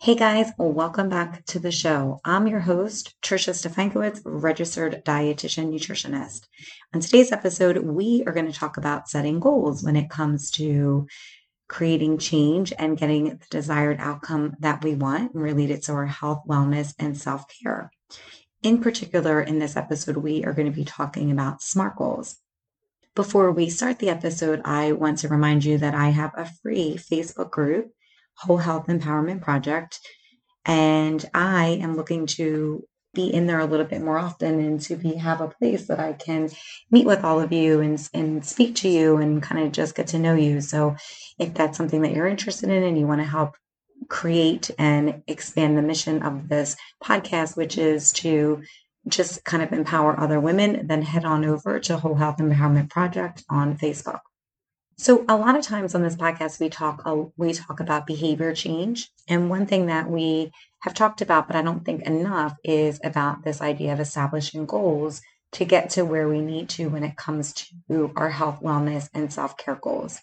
Hey 0.00 0.14
guys, 0.14 0.52
welcome 0.58 1.08
back 1.08 1.44
to 1.46 1.58
the 1.58 1.72
show. 1.72 2.20
I'm 2.24 2.46
your 2.46 2.60
host, 2.60 3.16
Trisha 3.20 3.52
Stefankowitz, 3.52 4.22
registered 4.24 5.04
dietitian 5.04 5.72
nutritionist. 5.72 6.46
On 6.94 7.00
today's 7.00 7.32
episode, 7.32 7.78
we 7.78 8.22
are 8.24 8.32
going 8.32 8.46
to 8.46 8.56
talk 8.56 8.76
about 8.76 9.08
setting 9.08 9.40
goals 9.40 9.82
when 9.82 9.96
it 9.96 10.08
comes 10.08 10.52
to 10.52 11.08
creating 11.66 12.18
change 12.18 12.72
and 12.78 12.96
getting 12.96 13.24
the 13.24 13.46
desired 13.50 13.96
outcome 13.98 14.54
that 14.60 14.84
we 14.84 14.94
want 14.94 15.34
related 15.34 15.82
to 15.82 15.92
our 15.94 16.06
health, 16.06 16.42
wellness, 16.48 16.94
and 17.00 17.18
self 17.18 17.46
care. 17.60 17.90
In 18.62 18.80
particular, 18.80 19.40
in 19.40 19.58
this 19.58 19.76
episode, 19.76 20.18
we 20.18 20.44
are 20.44 20.52
going 20.52 20.70
to 20.70 20.76
be 20.76 20.84
talking 20.84 21.32
about 21.32 21.60
SMART 21.60 21.96
goals. 21.96 22.36
Before 23.16 23.50
we 23.50 23.68
start 23.68 23.98
the 23.98 24.10
episode, 24.10 24.62
I 24.64 24.92
want 24.92 25.18
to 25.18 25.28
remind 25.28 25.64
you 25.64 25.76
that 25.78 25.96
I 25.96 26.10
have 26.10 26.30
a 26.36 26.48
free 26.62 26.96
Facebook 26.96 27.50
group 27.50 27.90
Whole 28.40 28.58
Health 28.58 28.86
Empowerment 28.86 29.42
Project. 29.42 30.00
And 30.64 31.24
I 31.34 31.78
am 31.80 31.96
looking 31.96 32.26
to 32.26 32.84
be 33.14 33.32
in 33.32 33.46
there 33.46 33.58
a 33.58 33.64
little 33.64 33.86
bit 33.86 34.02
more 34.02 34.18
often 34.18 34.60
and 34.60 34.80
to 34.82 34.94
be 34.94 35.14
have 35.14 35.40
a 35.40 35.48
place 35.48 35.86
that 35.88 35.98
I 35.98 36.12
can 36.12 36.50
meet 36.90 37.06
with 37.06 37.24
all 37.24 37.40
of 37.40 37.52
you 37.52 37.80
and, 37.80 38.08
and 38.12 38.44
speak 38.44 38.76
to 38.76 38.88
you 38.88 39.16
and 39.16 39.42
kind 39.42 39.64
of 39.64 39.72
just 39.72 39.94
get 39.94 40.08
to 40.08 40.18
know 40.18 40.34
you. 40.34 40.60
So 40.60 40.96
if 41.38 41.54
that's 41.54 41.76
something 41.76 42.02
that 42.02 42.12
you're 42.12 42.26
interested 42.26 42.70
in 42.70 42.82
and 42.82 42.98
you 42.98 43.06
want 43.06 43.20
to 43.20 43.26
help 43.26 43.56
create 44.08 44.70
and 44.78 45.22
expand 45.26 45.76
the 45.76 45.82
mission 45.82 46.22
of 46.22 46.48
this 46.48 46.76
podcast, 47.02 47.56
which 47.56 47.78
is 47.78 48.12
to 48.12 48.62
just 49.08 49.44
kind 49.44 49.62
of 49.62 49.72
empower 49.72 50.18
other 50.18 50.38
women, 50.38 50.86
then 50.86 51.02
head 51.02 51.24
on 51.24 51.44
over 51.44 51.80
to 51.80 51.96
Whole 51.96 52.14
Health 52.14 52.36
Empowerment 52.38 52.90
Project 52.90 53.42
on 53.48 53.78
Facebook. 53.78 54.20
So 55.00 55.24
a 55.28 55.36
lot 55.36 55.56
of 55.56 55.64
times 55.64 55.94
on 55.94 56.02
this 56.02 56.16
podcast, 56.16 56.58
we 56.58 56.68
talk 56.68 57.04
we 57.36 57.52
talk 57.52 57.78
about 57.78 58.04
behavior 58.04 58.52
change, 58.52 59.08
and 59.28 59.48
one 59.48 59.64
thing 59.64 59.86
that 59.86 60.10
we 60.10 60.50
have 60.80 60.92
talked 60.92 61.22
about, 61.22 61.46
but 61.46 61.54
I 61.54 61.62
don't 61.62 61.84
think 61.84 62.02
enough, 62.02 62.56
is 62.64 62.98
about 63.04 63.44
this 63.44 63.60
idea 63.60 63.92
of 63.92 64.00
establishing 64.00 64.66
goals 64.66 65.22
to 65.52 65.64
get 65.64 65.90
to 65.90 66.02
where 66.04 66.28
we 66.28 66.40
need 66.40 66.68
to 66.70 66.88
when 66.88 67.04
it 67.04 67.16
comes 67.16 67.54
to 67.88 68.12
our 68.16 68.30
health, 68.30 68.60
wellness, 68.60 69.08
and 69.14 69.32
self 69.32 69.56
care 69.56 69.78
goals. 69.80 70.20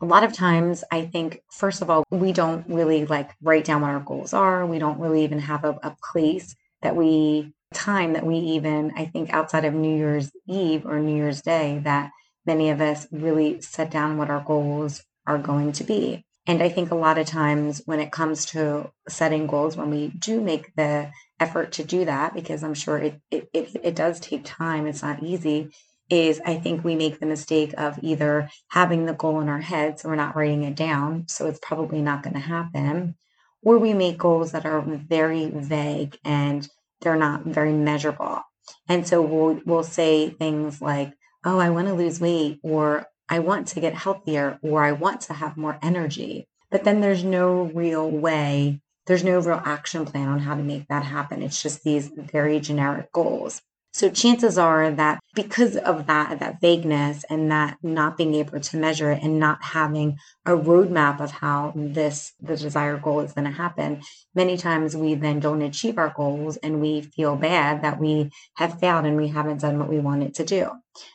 A 0.00 0.04
lot 0.04 0.22
of 0.22 0.32
times, 0.32 0.84
I 0.92 1.06
think, 1.06 1.42
first 1.50 1.82
of 1.82 1.90
all, 1.90 2.04
we 2.10 2.32
don't 2.32 2.64
really 2.68 3.04
like 3.06 3.32
write 3.42 3.64
down 3.64 3.80
what 3.82 3.90
our 3.90 4.00
goals 4.00 4.32
are. 4.32 4.64
We 4.64 4.78
don't 4.78 5.00
really 5.00 5.24
even 5.24 5.40
have 5.40 5.64
a, 5.64 5.76
a 5.82 5.96
place 6.12 6.54
that 6.82 6.94
we, 6.94 7.52
time 7.74 8.12
that 8.12 8.24
we 8.24 8.36
even, 8.36 8.92
I 8.96 9.06
think, 9.06 9.32
outside 9.32 9.64
of 9.64 9.74
New 9.74 9.96
Year's 9.96 10.30
Eve 10.48 10.86
or 10.86 11.00
New 11.00 11.16
Year's 11.16 11.42
Day, 11.42 11.80
that 11.84 12.12
many 12.46 12.70
of 12.70 12.80
us 12.80 13.06
really 13.10 13.60
set 13.60 13.90
down 13.90 14.18
what 14.18 14.30
our 14.30 14.40
goals 14.40 15.02
are 15.26 15.38
going 15.38 15.72
to 15.72 15.84
be. 15.84 16.24
And 16.46 16.62
I 16.62 16.68
think 16.68 16.90
a 16.90 16.96
lot 16.96 17.18
of 17.18 17.26
times 17.26 17.82
when 17.84 18.00
it 18.00 18.10
comes 18.10 18.46
to 18.46 18.90
setting 19.08 19.46
goals, 19.46 19.76
when 19.76 19.90
we 19.90 20.08
do 20.08 20.40
make 20.40 20.74
the 20.74 21.10
effort 21.38 21.72
to 21.72 21.84
do 21.84 22.04
that, 22.04 22.34
because 22.34 22.64
I'm 22.64 22.74
sure 22.74 22.98
it, 22.98 23.20
it, 23.30 23.48
it, 23.52 23.76
it, 23.82 23.94
does 23.94 24.18
take 24.18 24.44
time, 24.44 24.86
it's 24.86 25.02
not 25.02 25.22
easy, 25.22 25.70
is 26.10 26.40
I 26.44 26.56
think 26.56 26.82
we 26.82 26.96
make 26.96 27.20
the 27.20 27.26
mistake 27.26 27.74
of 27.78 27.98
either 28.02 28.48
having 28.68 29.06
the 29.06 29.14
goal 29.14 29.40
in 29.40 29.48
our 29.48 29.60
head, 29.60 30.00
so 30.00 30.08
we're 30.08 30.16
not 30.16 30.34
writing 30.34 30.64
it 30.64 30.74
down, 30.74 31.26
so 31.28 31.46
it's 31.46 31.60
probably 31.62 32.02
not 32.02 32.22
going 32.24 32.34
to 32.34 32.40
happen, 32.40 33.14
or 33.62 33.78
we 33.78 33.94
make 33.94 34.18
goals 34.18 34.52
that 34.52 34.66
are 34.66 34.82
very 34.82 35.48
vague 35.48 36.18
and 36.24 36.68
they're 37.00 37.16
not 37.16 37.44
very 37.44 37.72
measurable. 37.72 38.40
And 38.88 39.06
so 39.06 39.22
we'll, 39.22 39.60
we'll 39.64 39.84
say 39.84 40.30
things 40.30 40.82
like, 40.82 41.12
oh, 41.44 41.58
I 41.58 41.70
want 41.70 41.88
to 41.88 41.94
lose 41.94 42.20
weight, 42.20 42.60
or 42.62 43.06
I 43.28 43.38
want 43.38 43.68
to 43.68 43.80
get 43.80 43.94
healthier, 43.94 44.58
or 44.62 44.82
I 44.82 44.92
want 44.92 45.22
to 45.22 45.34
have 45.34 45.56
more 45.56 45.78
energy. 45.82 46.46
But 46.70 46.84
then 46.84 47.00
there's 47.00 47.24
no 47.24 47.64
real 47.64 48.10
way, 48.10 48.80
there's 49.06 49.24
no 49.24 49.40
real 49.40 49.60
action 49.64 50.04
plan 50.04 50.28
on 50.28 50.38
how 50.40 50.54
to 50.54 50.62
make 50.62 50.88
that 50.88 51.04
happen. 51.04 51.42
It's 51.42 51.62
just 51.62 51.82
these 51.82 52.08
very 52.08 52.60
generic 52.60 53.12
goals. 53.12 53.60
So 53.94 54.08
chances 54.08 54.56
are 54.56 54.90
that 54.90 55.20
because 55.34 55.76
of 55.76 56.06
that, 56.06 56.40
that 56.40 56.62
vagueness 56.62 57.24
and 57.28 57.50
that 57.50 57.76
not 57.82 58.16
being 58.16 58.34
able 58.34 58.58
to 58.58 58.76
measure 58.78 59.12
it 59.12 59.22
and 59.22 59.38
not 59.38 59.62
having 59.62 60.16
a 60.46 60.52
roadmap 60.52 61.20
of 61.20 61.30
how 61.30 61.74
this, 61.76 62.32
the 62.40 62.56
desired 62.56 63.02
goal 63.02 63.20
is 63.20 63.34
going 63.34 63.44
to 63.44 63.50
happen, 63.50 64.00
many 64.34 64.56
times 64.56 64.96
we 64.96 65.14
then 65.14 65.40
don't 65.40 65.60
achieve 65.60 65.98
our 65.98 66.10
goals 66.16 66.56
and 66.56 66.80
we 66.80 67.02
feel 67.02 67.36
bad 67.36 67.82
that 67.82 68.00
we 68.00 68.30
have 68.54 68.80
failed 68.80 69.04
and 69.04 69.18
we 69.18 69.28
haven't 69.28 69.60
done 69.60 69.78
what 69.78 69.90
we 69.90 69.98
wanted 69.98 70.34
to 70.36 70.44
do. 70.44 70.70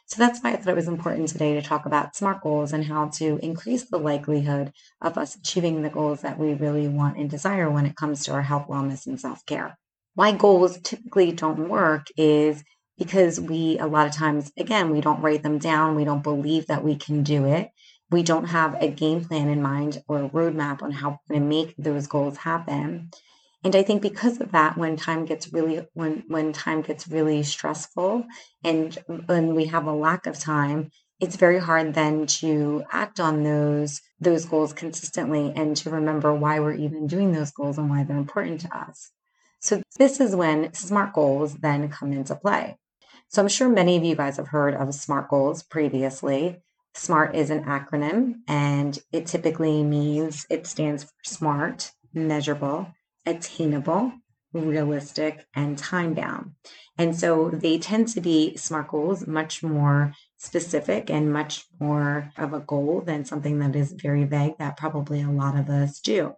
So 0.05 0.19
that's 0.19 0.39
why 0.43 0.51
I 0.51 0.57
thought 0.57 0.69
it 0.69 0.75
was 0.75 0.87
important 0.87 1.29
today 1.29 1.55
to 1.55 1.63
talk 1.63 1.87
about 1.87 2.15
SMART 2.15 2.41
goals 2.41 2.73
and 2.73 2.85
how 2.85 3.09
to 3.15 3.39
increase 3.41 3.85
the 3.85 3.97
likelihood 3.97 4.71
of 5.01 5.17
us 5.17 5.35
achieving 5.35 5.81
the 5.81 5.89
goals 5.89 6.21
that 6.21 6.37
we 6.37 6.53
really 6.53 6.87
want 6.87 7.17
and 7.17 7.27
desire 7.27 7.71
when 7.71 7.87
it 7.87 7.95
comes 7.95 8.23
to 8.25 8.33
our 8.33 8.43
health, 8.43 8.67
wellness, 8.67 9.07
and 9.07 9.19
self 9.19 9.43
care 9.47 9.77
why 10.17 10.31
goals 10.31 10.79
typically 10.81 11.31
don't 11.31 11.69
work 11.69 12.07
is 12.17 12.63
because 12.97 13.39
we, 13.39 13.77
a 13.77 13.85
lot 13.85 14.07
of 14.07 14.13
times, 14.13 14.51
again, 14.57 14.89
we 14.89 14.99
don't 14.99 15.21
write 15.21 15.43
them 15.43 15.59
down. 15.59 15.93
We 15.93 16.05
don't 16.05 16.23
believe 16.23 16.65
that 16.67 16.83
we 16.83 16.95
can 16.95 17.21
do 17.21 17.45
it. 17.45 17.69
We 18.09 18.23
don't 18.23 18.45
have 18.45 18.81
a 18.81 18.89
game 18.89 19.23
plan 19.23 19.47
in 19.47 19.61
mind 19.61 20.01
or 20.07 20.23
a 20.23 20.29
roadmap 20.29 20.81
on 20.81 20.89
how 20.89 21.09
we're 21.29 21.35
going 21.35 21.41
to 21.43 21.47
make 21.47 21.75
those 21.77 22.07
goals 22.07 22.35
happen. 22.35 23.11
And 23.63 23.75
I 23.75 23.83
think 23.83 24.01
because 24.01 24.41
of 24.41 24.53
that, 24.53 24.75
when 24.75 24.95
time 24.95 25.25
gets 25.25 25.53
really 25.53 25.85
when 25.93 26.23
when 26.27 26.51
time 26.51 26.81
gets 26.81 27.07
really 27.07 27.43
stressful 27.43 28.25
and 28.63 28.97
when 29.27 29.53
we 29.53 29.65
have 29.65 29.85
a 29.85 29.93
lack 29.93 30.25
of 30.25 30.39
time, 30.39 30.89
it's 31.19 31.35
very 31.35 31.59
hard 31.59 31.93
then 31.93 32.25
to 32.41 32.83
act 32.91 33.19
on 33.19 33.43
those 33.43 34.01
those 34.19 34.45
goals 34.45 34.73
consistently 34.73 35.53
and 35.55 35.77
to 35.77 35.91
remember 35.91 36.33
why 36.33 36.59
we're 36.59 36.73
even 36.73 37.05
doing 37.05 37.33
those 37.33 37.51
goals 37.51 37.77
and 37.77 37.87
why 37.87 38.03
they're 38.03 38.17
important 38.17 38.61
to 38.61 38.75
us. 38.75 39.11
So 39.59 39.81
this 39.97 40.19
is 40.19 40.35
when 40.35 40.73
SMART 40.73 41.13
goals 41.13 41.55
then 41.55 41.89
come 41.89 42.13
into 42.13 42.35
play. 42.35 42.77
So 43.29 43.41
I'm 43.41 43.47
sure 43.47 43.67
many 43.67 43.97
of 43.97 44.03
you 44.03 44.15
guys 44.15 44.37
have 44.37 44.47
heard 44.47 44.73
of 44.73 44.93
SMART 44.93 45.29
goals 45.29 45.63
previously. 45.63 46.61
SMART 46.93 47.35
is 47.35 47.49
an 47.49 47.63
acronym 47.65 48.35
and 48.47 48.97
it 49.11 49.25
typically 49.25 49.83
means 49.83 50.45
it 50.49 50.65
stands 50.65 51.03
for 51.03 51.11
SMART, 51.25 51.91
measurable, 52.13 52.87
attainable, 53.25 54.13
realistic, 54.53 55.45
and 55.53 55.77
time 55.77 56.13
bound. 56.13 56.53
And 56.97 57.15
so 57.15 57.49
they 57.49 57.77
tend 57.77 58.07
to 58.09 58.21
be 58.21 58.55
SMART 58.55 58.87
goals 58.87 59.27
much 59.27 59.61
more 59.61 60.13
specific 60.37 61.09
and 61.09 61.31
much 61.31 61.65
more 61.79 62.31
of 62.37 62.53
a 62.53 62.59
goal 62.59 63.01
than 63.01 63.25
something 63.25 63.59
that 63.59 63.75
is 63.75 63.91
very 63.91 64.23
vague 64.23 64.57
that 64.57 64.77
probably 64.77 65.21
a 65.21 65.29
lot 65.29 65.57
of 65.57 65.69
us 65.69 65.99
do. 65.99 66.35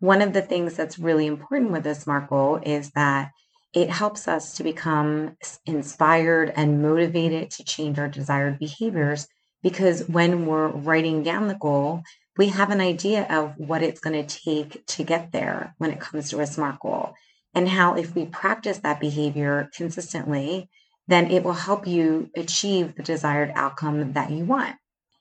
One 0.00 0.22
of 0.22 0.32
the 0.32 0.42
things 0.42 0.74
that's 0.74 0.98
really 0.98 1.26
important 1.26 1.70
with 1.70 1.86
a 1.86 1.94
SMART 1.94 2.28
goal 2.28 2.60
is 2.64 2.90
that 2.90 3.30
it 3.72 3.90
helps 3.90 4.28
us 4.28 4.54
to 4.56 4.62
become 4.62 5.36
inspired 5.66 6.52
and 6.54 6.82
motivated 6.82 7.50
to 7.52 7.64
change 7.64 7.98
our 7.98 8.08
desired 8.08 8.58
behaviors 8.58 9.26
because 9.62 10.08
when 10.08 10.46
we're 10.46 10.68
writing 10.68 11.22
down 11.22 11.48
the 11.48 11.54
goal, 11.54 12.02
we 12.36 12.48
have 12.48 12.70
an 12.70 12.80
idea 12.80 13.26
of 13.30 13.54
what 13.56 13.82
it's 13.82 14.00
going 14.00 14.26
to 14.26 14.40
take 14.44 14.84
to 14.86 15.04
get 15.04 15.32
there 15.32 15.74
when 15.78 15.90
it 15.90 16.00
comes 16.00 16.30
to 16.30 16.40
a 16.40 16.46
SMART 16.46 16.80
goal. 16.80 17.14
And 17.54 17.68
how, 17.68 17.94
if 17.94 18.14
we 18.14 18.26
practice 18.26 18.78
that 18.78 19.00
behavior 19.00 19.70
consistently, 19.76 20.68
then 21.06 21.30
it 21.30 21.42
will 21.42 21.52
help 21.52 21.86
you 21.86 22.30
achieve 22.36 22.94
the 22.94 23.02
desired 23.02 23.52
outcome 23.54 24.12
that 24.12 24.30
you 24.30 24.44
want 24.44 24.76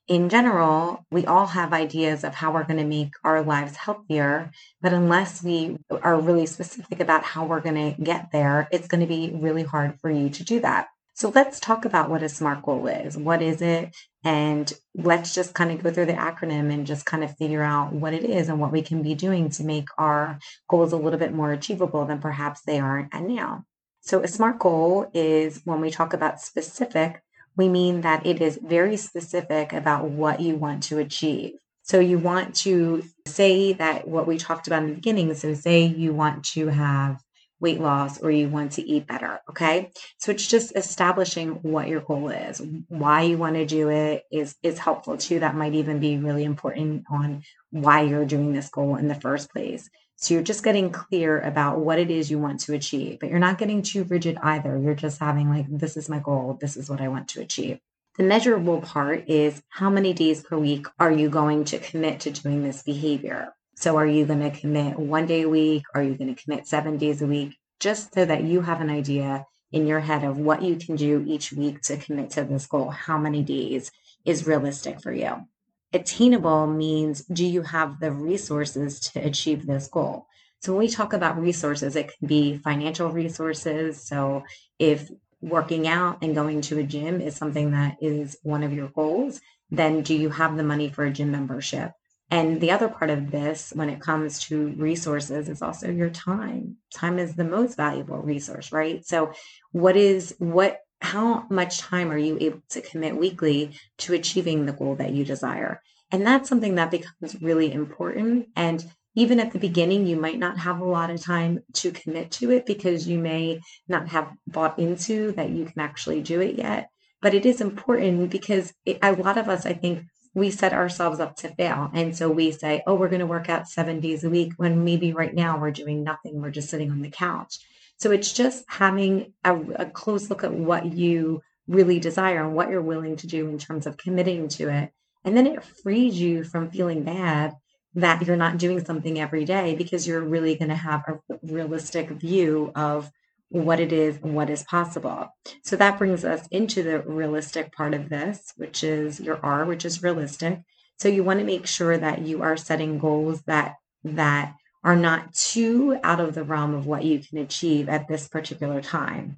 in 0.07 0.29
general, 0.29 1.05
we 1.11 1.25
all 1.25 1.47
have 1.47 1.71
ideas 1.71 2.23
of 2.23 2.35
how 2.35 2.51
we're 2.51 2.65
going 2.65 2.79
to 2.79 2.85
make 2.85 3.13
our 3.23 3.41
lives 3.41 3.77
healthier. 3.77 4.51
But 4.81 4.93
unless 4.93 5.43
we 5.43 5.77
are 5.89 6.19
really 6.19 6.45
specific 6.45 6.99
about 6.99 7.23
how 7.23 7.45
we're 7.45 7.61
going 7.61 7.95
to 7.95 8.01
get 8.01 8.31
there, 8.31 8.67
it's 8.71 8.87
going 8.87 9.01
to 9.01 9.07
be 9.07 9.31
really 9.33 9.63
hard 9.63 9.99
for 10.01 10.11
you 10.11 10.29
to 10.29 10.43
do 10.43 10.59
that. 10.59 10.87
So 11.15 11.31
let's 11.33 11.59
talk 11.59 11.85
about 11.85 12.09
what 12.09 12.23
a 12.23 12.29
SMART 12.29 12.63
goal 12.63 12.87
is. 12.87 13.15
What 13.15 13.41
is 13.41 13.61
it? 13.61 13.95
And 14.23 14.71
let's 14.95 15.33
just 15.33 15.53
kind 15.53 15.71
of 15.71 15.83
go 15.83 15.91
through 15.91 16.07
the 16.07 16.13
acronym 16.13 16.73
and 16.73 16.87
just 16.87 17.05
kind 17.05 17.23
of 17.23 17.37
figure 17.37 17.61
out 17.61 17.93
what 17.93 18.13
it 18.13 18.23
is 18.23 18.49
and 18.49 18.59
what 18.59 18.71
we 18.71 18.81
can 18.81 19.03
be 19.03 19.13
doing 19.13 19.49
to 19.51 19.63
make 19.63 19.87
our 19.97 20.39
goals 20.67 20.91
a 20.91 20.97
little 20.97 21.19
bit 21.19 21.33
more 21.33 21.51
achievable 21.51 22.05
than 22.05 22.19
perhaps 22.19 22.61
they 22.61 22.79
aren't 22.79 23.13
now. 23.13 23.63
So 24.01 24.21
a 24.21 24.27
SMART 24.27 24.59
goal 24.59 25.09
is 25.13 25.61
when 25.63 25.79
we 25.79 25.89
talk 25.89 26.13
about 26.13 26.41
specific, 26.41 27.21
we 27.55 27.69
mean 27.69 28.01
that 28.01 28.25
it 28.25 28.41
is 28.41 28.59
very 28.61 28.97
specific 28.97 29.73
about 29.73 30.05
what 30.09 30.39
you 30.39 30.55
want 30.55 30.83
to 30.83 30.99
achieve. 30.99 31.53
So 31.83 31.99
you 31.99 32.17
want 32.17 32.55
to 32.57 33.03
say 33.27 33.73
that 33.73 34.07
what 34.07 34.25
we 34.25 34.37
talked 34.37 34.67
about 34.67 34.83
in 34.83 34.89
the 34.89 34.95
beginning. 34.95 35.33
So 35.35 35.53
say 35.53 35.85
you 35.85 36.13
want 36.13 36.45
to 36.45 36.67
have 36.67 37.21
weight 37.59 37.79
loss 37.79 38.21
or 38.21 38.29
you 38.29 38.49
want 38.49 38.73
to 38.73 38.87
eat 38.87 39.07
better. 39.07 39.39
Okay. 39.49 39.91
So 40.17 40.31
it's 40.31 40.45
just 40.47 40.75
establishing 40.75 41.61
what 41.61 41.87
your 41.87 42.01
goal 42.01 42.29
is, 42.29 42.61
why 42.89 43.21
you 43.21 43.37
want 43.37 43.55
to 43.55 43.65
do 43.65 43.89
it 43.89 44.23
is, 44.31 44.55
is 44.63 44.77
helpful 44.77 45.17
too. 45.17 45.39
That 45.39 45.55
might 45.55 45.73
even 45.73 45.99
be 45.99 46.17
really 46.17 46.43
important 46.43 47.05
on 47.09 47.43
why 47.71 48.01
you're 48.01 48.25
doing 48.25 48.53
this 48.53 48.69
goal 48.69 48.97
in 48.97 49.07
the 49.07 49.15
first 49.15 49.49
place. 49.51 49.89
So 50.23 50.33
you're 50.33 50.43
just 50.43 50.63
getting 50.63 50.89
clear 50.89 51.41
about 51.41 51.79
what 51.79 51.99
it 51.99 52.09
is 52.09 52.31
you 52.31 52.39
want 52.39 52.61
to 52.61 52.73
achieve, 52.73 53.19
but 53.19 53.29
you're 53.29 53.39
not 53.39 53.57
getting 53.57 53.81
too 53.81 54.05
rigid 54.05 54.37
either. 54.41 54.79
You're 54.79 54.95
just 54.95 55.19
having 55.19 55.49
like, 55.49 55.65
this 55.69 55.97
is 55.97 56.07
my 56.07 56.19
goal. 56.19 56.57
This 56.61 56.77
is 56.77 56.89
what 56.89 57.01
I 57.01 57.09
want 57.09 57.27
to 57.29 57.41
achieve. 57.41 57.79
The 58.17 58.23
measurable 58.23 58.79
part 58.79 59.27
is 59.27 59.61
how 59.67 59.89
many 59.89 60.13
days 60.13 60.41
per 60.41 60.57
week 60.57 60.87
are 60.97 61.11
you 61.11 61.27
going 61.27 61.65
to 61.65 61.77
commit 61.77 62.21
to 62.21 62.31
doing 62.31 62.63
this 62.63 62.83
behavior? 62.83 63.53
So, 63.75 63.97
are 63.97 64.07
you 64.07 64.25
going 64.25 64.39
to 64.39 64.57
commit 64.57 64.97
one 64.97 65.25
day 65.25 65.41
a 65.41 65.49
week? 65.49 65.83
Are 65.93 66.01
you 66.01 66.15
going 66.15 66.33
to 66.33 66.41
commit 66.41 66.67
seven 66.67 66.97
days 66.97 67.21
a 67.21 67.27
week? 67.27 67.57
Just 67.81 68.13
so 68.13 68.23
that 68.23 68.45
you 68.45 68.61
have 68.61 68.79
an 68.79 68.89
idea 68.89 69.45
in 69.73 69.87
your 69.87 69.99
head 69.99 70.23
of 70.23 70.37
what 70.37 70.61
you 70.61 70.77
can 70.77 70.95
do 70.95 71.21
each 71.27 71.51
week 71.51 71.81
to 71.81 71.97
commit 71.97 72.29
to 72.29 72.45
this 72.45 72.65
goal. 72.65 72.91
How 72.91 73.17
many 73.17 73.43
days 73.43 73.91
is 74.23 74.47
realistic 74.47 75.01
for 75.01 75.11
you? 75.11 75.47
Attainable 75.93 76.67
means 76.67 77.23
do 77.25 77.45
you 77.45 77.61
have 77.61 77.99
the 77.99 78.11
resources 78.11 78.99
to 79.11 79.19
achieve 79.19 79.65
this 79.65 79.87
goal? 79.87 80.27
So, 80.61 80.73
when 80.73 80.79
we 80.79 80.89
talk 80.89 81.13
about 81.13 81.39
resources, 81.39 81.95
it 81.95 82.11
can 82.17 82.27
be 82.27 82.57
financial 82.57 83.09
resources. 83.11 84.01
So, 84.01 84.43
if 84.79 85.09
working 85.41 85.87
out 85.87 86.19
and 86.21 86.33
going 86.33 86.61
to 86.61 86.79
a 86.79 86.83
gym 86.83 87.21
is 87.21 87.35
something 87.35 87.71
that 87.71 87.97
is 88.01 88.37
one 88.43 88.63
of 88.63 88.73
your 88.73 88.87
goals, 88.87 89.41
then 89.69 90.01
do 90.01 90.15
you 90.15 90.29
have 90.29 90.55
the 90.55 90.63
money 90.63 90.89
for 90.89 91.03
a 91.03 91.11
gym 91.11 91.31
membership? 91.31 91.91
And 92.31 92.61
the 92.61 92.71
other 92.71 92.87
part 92.87 93.11
of 93.11 93.29
this, 93.29 93.71
when 93.75 93.89
it 93.89 93.99
comes 93.99 94.39
to 94.45 94.69
resources, 94.69 95.49
is 95.49 95.61
also 95.61 95.91
your 95.91 96.09
time. 96.09 96.77
Time 96.95 97.19
is 97.19 97.35
the 97.35 97.43
most 97.43 97.77
valuable 97.77 98.17
resource, 98.17 98.71
right? 98.71 99.05
So, 99.05 99.33
what 99.71 99.95
is 99.95 100.33
what? 100.39 100.79
How 101.03 101.45
much 101.49 101.79
time 101.79 102.11
are 102.11 102.17
you 102.17 102.37
able 102.39 102.63
to 102.69 102.81
commit 102.81 103.15
weekly 103.15 103.77
to 103.99 104.13
achieving 104.13 104.65
the 104.65 104.73
goal 104.73 104.95
that 104.95 105.11
you 105.11 105.25
desire? 105.25 105.81
And 106.11 106.25
that's 106.25 106.47
something 106.47 106.75
that 106.75 106.91
becomes 106.91 107.41
really 107.41 107.71
important. 107.71 108.47
And 108.55 108.83
even 109.15 109.39
at 109.39 109.51
the 109.51 109.59
beginning, 109.59 110.07
you 110.07 110.15
might 110.15 110.39
not 110.39 110.57
have 110.59 110.79
a 110.79 110.85
lot 110.85 111.09
of 111.09 111.21
time 111.21 111.59
to 111.73 111.91
commit 111.91 112.31
to 112.31 112.51
it 112.51 112.65
because 112.65 113.07
you 113.07 113.19
may 113.19 113.59
not 113.87 114.07
have 114.07 114.31
bought 114.47 114.79
into 114.79 115.33
that 115.33 115.49
you 115.49 115.65
can 115.65 115.81
actually 115.81 116.21
do 116.21 116.39
it 116.39 116.55
yet. 116.55 116.89
But 117.21 117.33
it 117.33 117.45
is 117.45 117.61
important 117.61 118.29
because 118.29 118.73
it, 118.85 118.97
a 119.03 119.11
lot 119.11 119.37
of 119.37 119.49
us, 119.49 119.65
I 119.65 119.73
think, 119.73 120.05
we 120.33 120.49
set 120.49 120.73
ourselves 120.73 121.19
up 121.19 121.35
to 121.37 121.49
fail. 121.49 121.91
And 121.93 122.17
so 122.17 122.29
we 122.29 122.51
say, 122.51 122.81
oh, 122.87 122.95
we're 122.95 123.09
going 123.09 123.19
to 123.19 123.25
work 123.27 123.49
out 123.49 123.67
seven 123.67 123.99
days 123.99 124.23
a 124.23 124.29
week 124.29 124.53
when 124.57 124.83
maybe 124.83 125.13
right 125.13 125.33
now 125.33 125.59
we're 125.59 125.71
doing 125.71 126.03
nothing. 126.03 126.41
We're 126.41 126.49
just 126.49 126.69
sitting 126.69 126.89
on 126.89 127.01
the 127.01 127.11
couch. 127.11 127.59
So 128.03 128.11
it's 128.11 128.33
just 128.33 128.65
having 128.67 129.31
a, 129.45 129.57
a 129.75 129.85
close 129.85 130.29
look 130.29 130.43
at 130.43 130.53
what 130.53 130.91
you 130.91 131.41
really 131.69 131.99
desire 131.99 132.43
and 132.43 132.53
what 132.53 132.69
you're 132.69 132.81
willing 132.81 133.15
to 133.15 133.27
do 133.27 133.47
in 133.47 133.57
terms 133.57 133.87
of 133.87 133.95
committing 133.95 134.49
to 134.49 134.67
it. 134.67 134.91
And 135.23 135.37
then 135.37 135.47
it 135.47 135.63
frees 135.63 136.19
you 136.19 136.43
from 136.43 136.69
feeling 136.69 137.03
bad 137.03 137.53
that 137.95 138.27
you're 138.27 138.35
not 138.35 138.57
doing 138.57 138.83
something 138.83 139.21
every 139.21 139.45
day 139.45 139.75
because 139.75 140.05
you're 140.05 140.19
really 140.19 140.55
going 140.55 140.67
to 140.67 140.75
have 140.75 141.05
a 141.07 141.37
realistic 141.43 142.09
view 142.09 142.73
of 142.75 143.09
what 143.47 143.79
it 143.79 143.93
is 143.93 144.17
and 144.21 144.35
what 144.35 144.49
is 144.49 144.63
possible. 144.63 145.29
So 145.63 145.77
that 145.77 145.97
brings 145.97 146.25
us 146.25 146.45
into 146.51 146.83
the 146.83 146.99
realistic 146.99 147.71
part 147.71 147.93
of 147.93 148.09
this, 148.09 148.51
which 148.57 148.83
is 148.83 149.21
your 149.21 149.39
R, 149.41 149.63
which 149.63 149.85
is 149.85 150.03
realistic. 150.03 150.59
So 150.99 151.07
you 151.07 151.23
want 151.23 151.39
to 151.39 151.45
make 151.45 151.67
sure 151.67 151.97
that 151.97 152.23
you 152.23 152.41
are 152.41 152.57
setting 152.57 152.99
goals 152.99 153.43
that 153.43 153.75
that 154.03 154.55
are 154.83 154.95
not 154.95 155.33
too 155.33 155.97
out 156.03 156.19
of 156.19 156.35
the 156.35 156.43
realm 156.43 156.73
of 156.73 156.85
what 156.85 157.03
you 157.03 157.19
can 157.19 157.37
achieve 157.37 157.89
at 157.89 158.07
this 158.07 158.27
particular 158.27 158.81
time. 158.81 159.37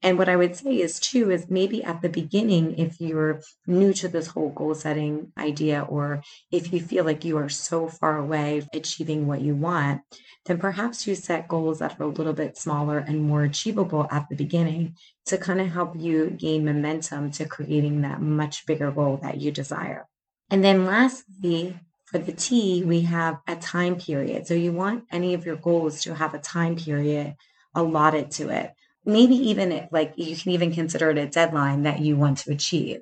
And 0.00 0.16
what 0.16 0.28
I 0.28 0.36
would 0.36 0.54
say 0.54 0.80
is 0.80 1.00
too 1.00 1.30
is 1.30 1.50
maybe 1.50 1.82
at 1.82 2.02
the 2.02 2.08
beginning, 2.08 2.78
if 2.78 3.00
you're 3.00 3.40
new 3.66 3.92
to 3.94 4.06
this 4.06 4.28
whole 4.28 4.50
goal 4.50 4.74
setting 4.74 5.32
idea, 5.36 5.84
or 5.88 6.22
if 6.52 6.72
you 6.72 6.80
feel 6.80 7.04
like 7.04 7.24
you 7.24 7.36
are 7.36 7.48
so 7.48 7.88
far 7.88 8.16
away 8.16 8.66
achieving 8.72 9.26
what 9.26 9.40
you 9.40 9.56
want, 9.56 10.02
then 10.46 10.58
perhaps 10.58 11.06
you 11.06 11.16
set 11.16 11.48
goals 11.48 11.80
that 11.80 11.98
are 11.98 12.04
a 12.04 12.06
little 12.06 12.32
bit 12.32 12.56
smaller 12.56 12.98
and 12.98 13.22
more 13.22 13.42
achievable 13.42 14.06
at 14.10 14.28
the 14.28 14.36
beginning 14.36 14.94
to 15.26 15.36
kind 15.36 15.60
of 15.60 15.68
help 15.68 15.94
you 15.98 16.30
gain 16.30 16.64
momentum 16.64 17.32
to 17.32 17.44
creating 17.44 18.02
that 18.02 18.22
much 18.22 18.66
bigger 18.66 18.92
goal 18.92 19.18
that 19.20 19.40
you 19.40 19.50
desire. 19.50 20.06
And 20.48 20.62
then 20.62 20.86
lastly, 20.86 21.76
for 22.10 22.18
the 22.18 22.32
T, 22.32 22.84
we 22.84 23.02
have 23.02 23.38
a 23.46 23.56
time 23.56 23.96
period. 23.96 24.46
So 24.46 24.54
you 24.54 24.72
want 24.72 25.04
any 25.10 25.34
of 25.34 25.44
your 25.44 25.56
goals 25.56 26.02
to 26.02 26.14
have 26.14 26.34
a 26.34 26.38
time 26.38 26.76
period 26.76 27.34
allotted 27.74 28.30
to 28.32 28.48
it 28.48 28.72
maybe 29.08 29.34
even 29.34 29.88
like 29.90 30.12
you 30.16 30.36
can 30.36 30.52
even 30.52 30.72
consider 30.72 31.10
it 31.10 31.18
a 31.18 31.26
deadline 31.26 31.82
that 31.84 32.00
you 32.00 32.16
want 32.16 32.38
to 32.38 32.52
achieve. 32.52 33.00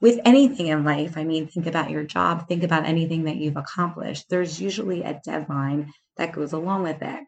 With 0.00 0.20
anything 0.24 0.68
in 0.68 0.84
life, 0.84 1.18
I 1.18 1.24
mean, 1.24 1.48
think 1.48 1.66
about 1.66 1.90
your 1.90 2.04
job, 2.04 2.46
think 2.46 2.62
about 2.62 2.84
anything 2.84 3.24
that 3.24 3.36
you've 3.36 3.56
accomplished. 3.56 4.30
There's 4.30 4.60
usually 4.60 5.02
a 5.02 5.20
deadline 5.24 5.92
that 6.16 6.32
goes 6.32 6.52
along 6.52 6.84
with 6.84 7.02
it. 7.02 7.24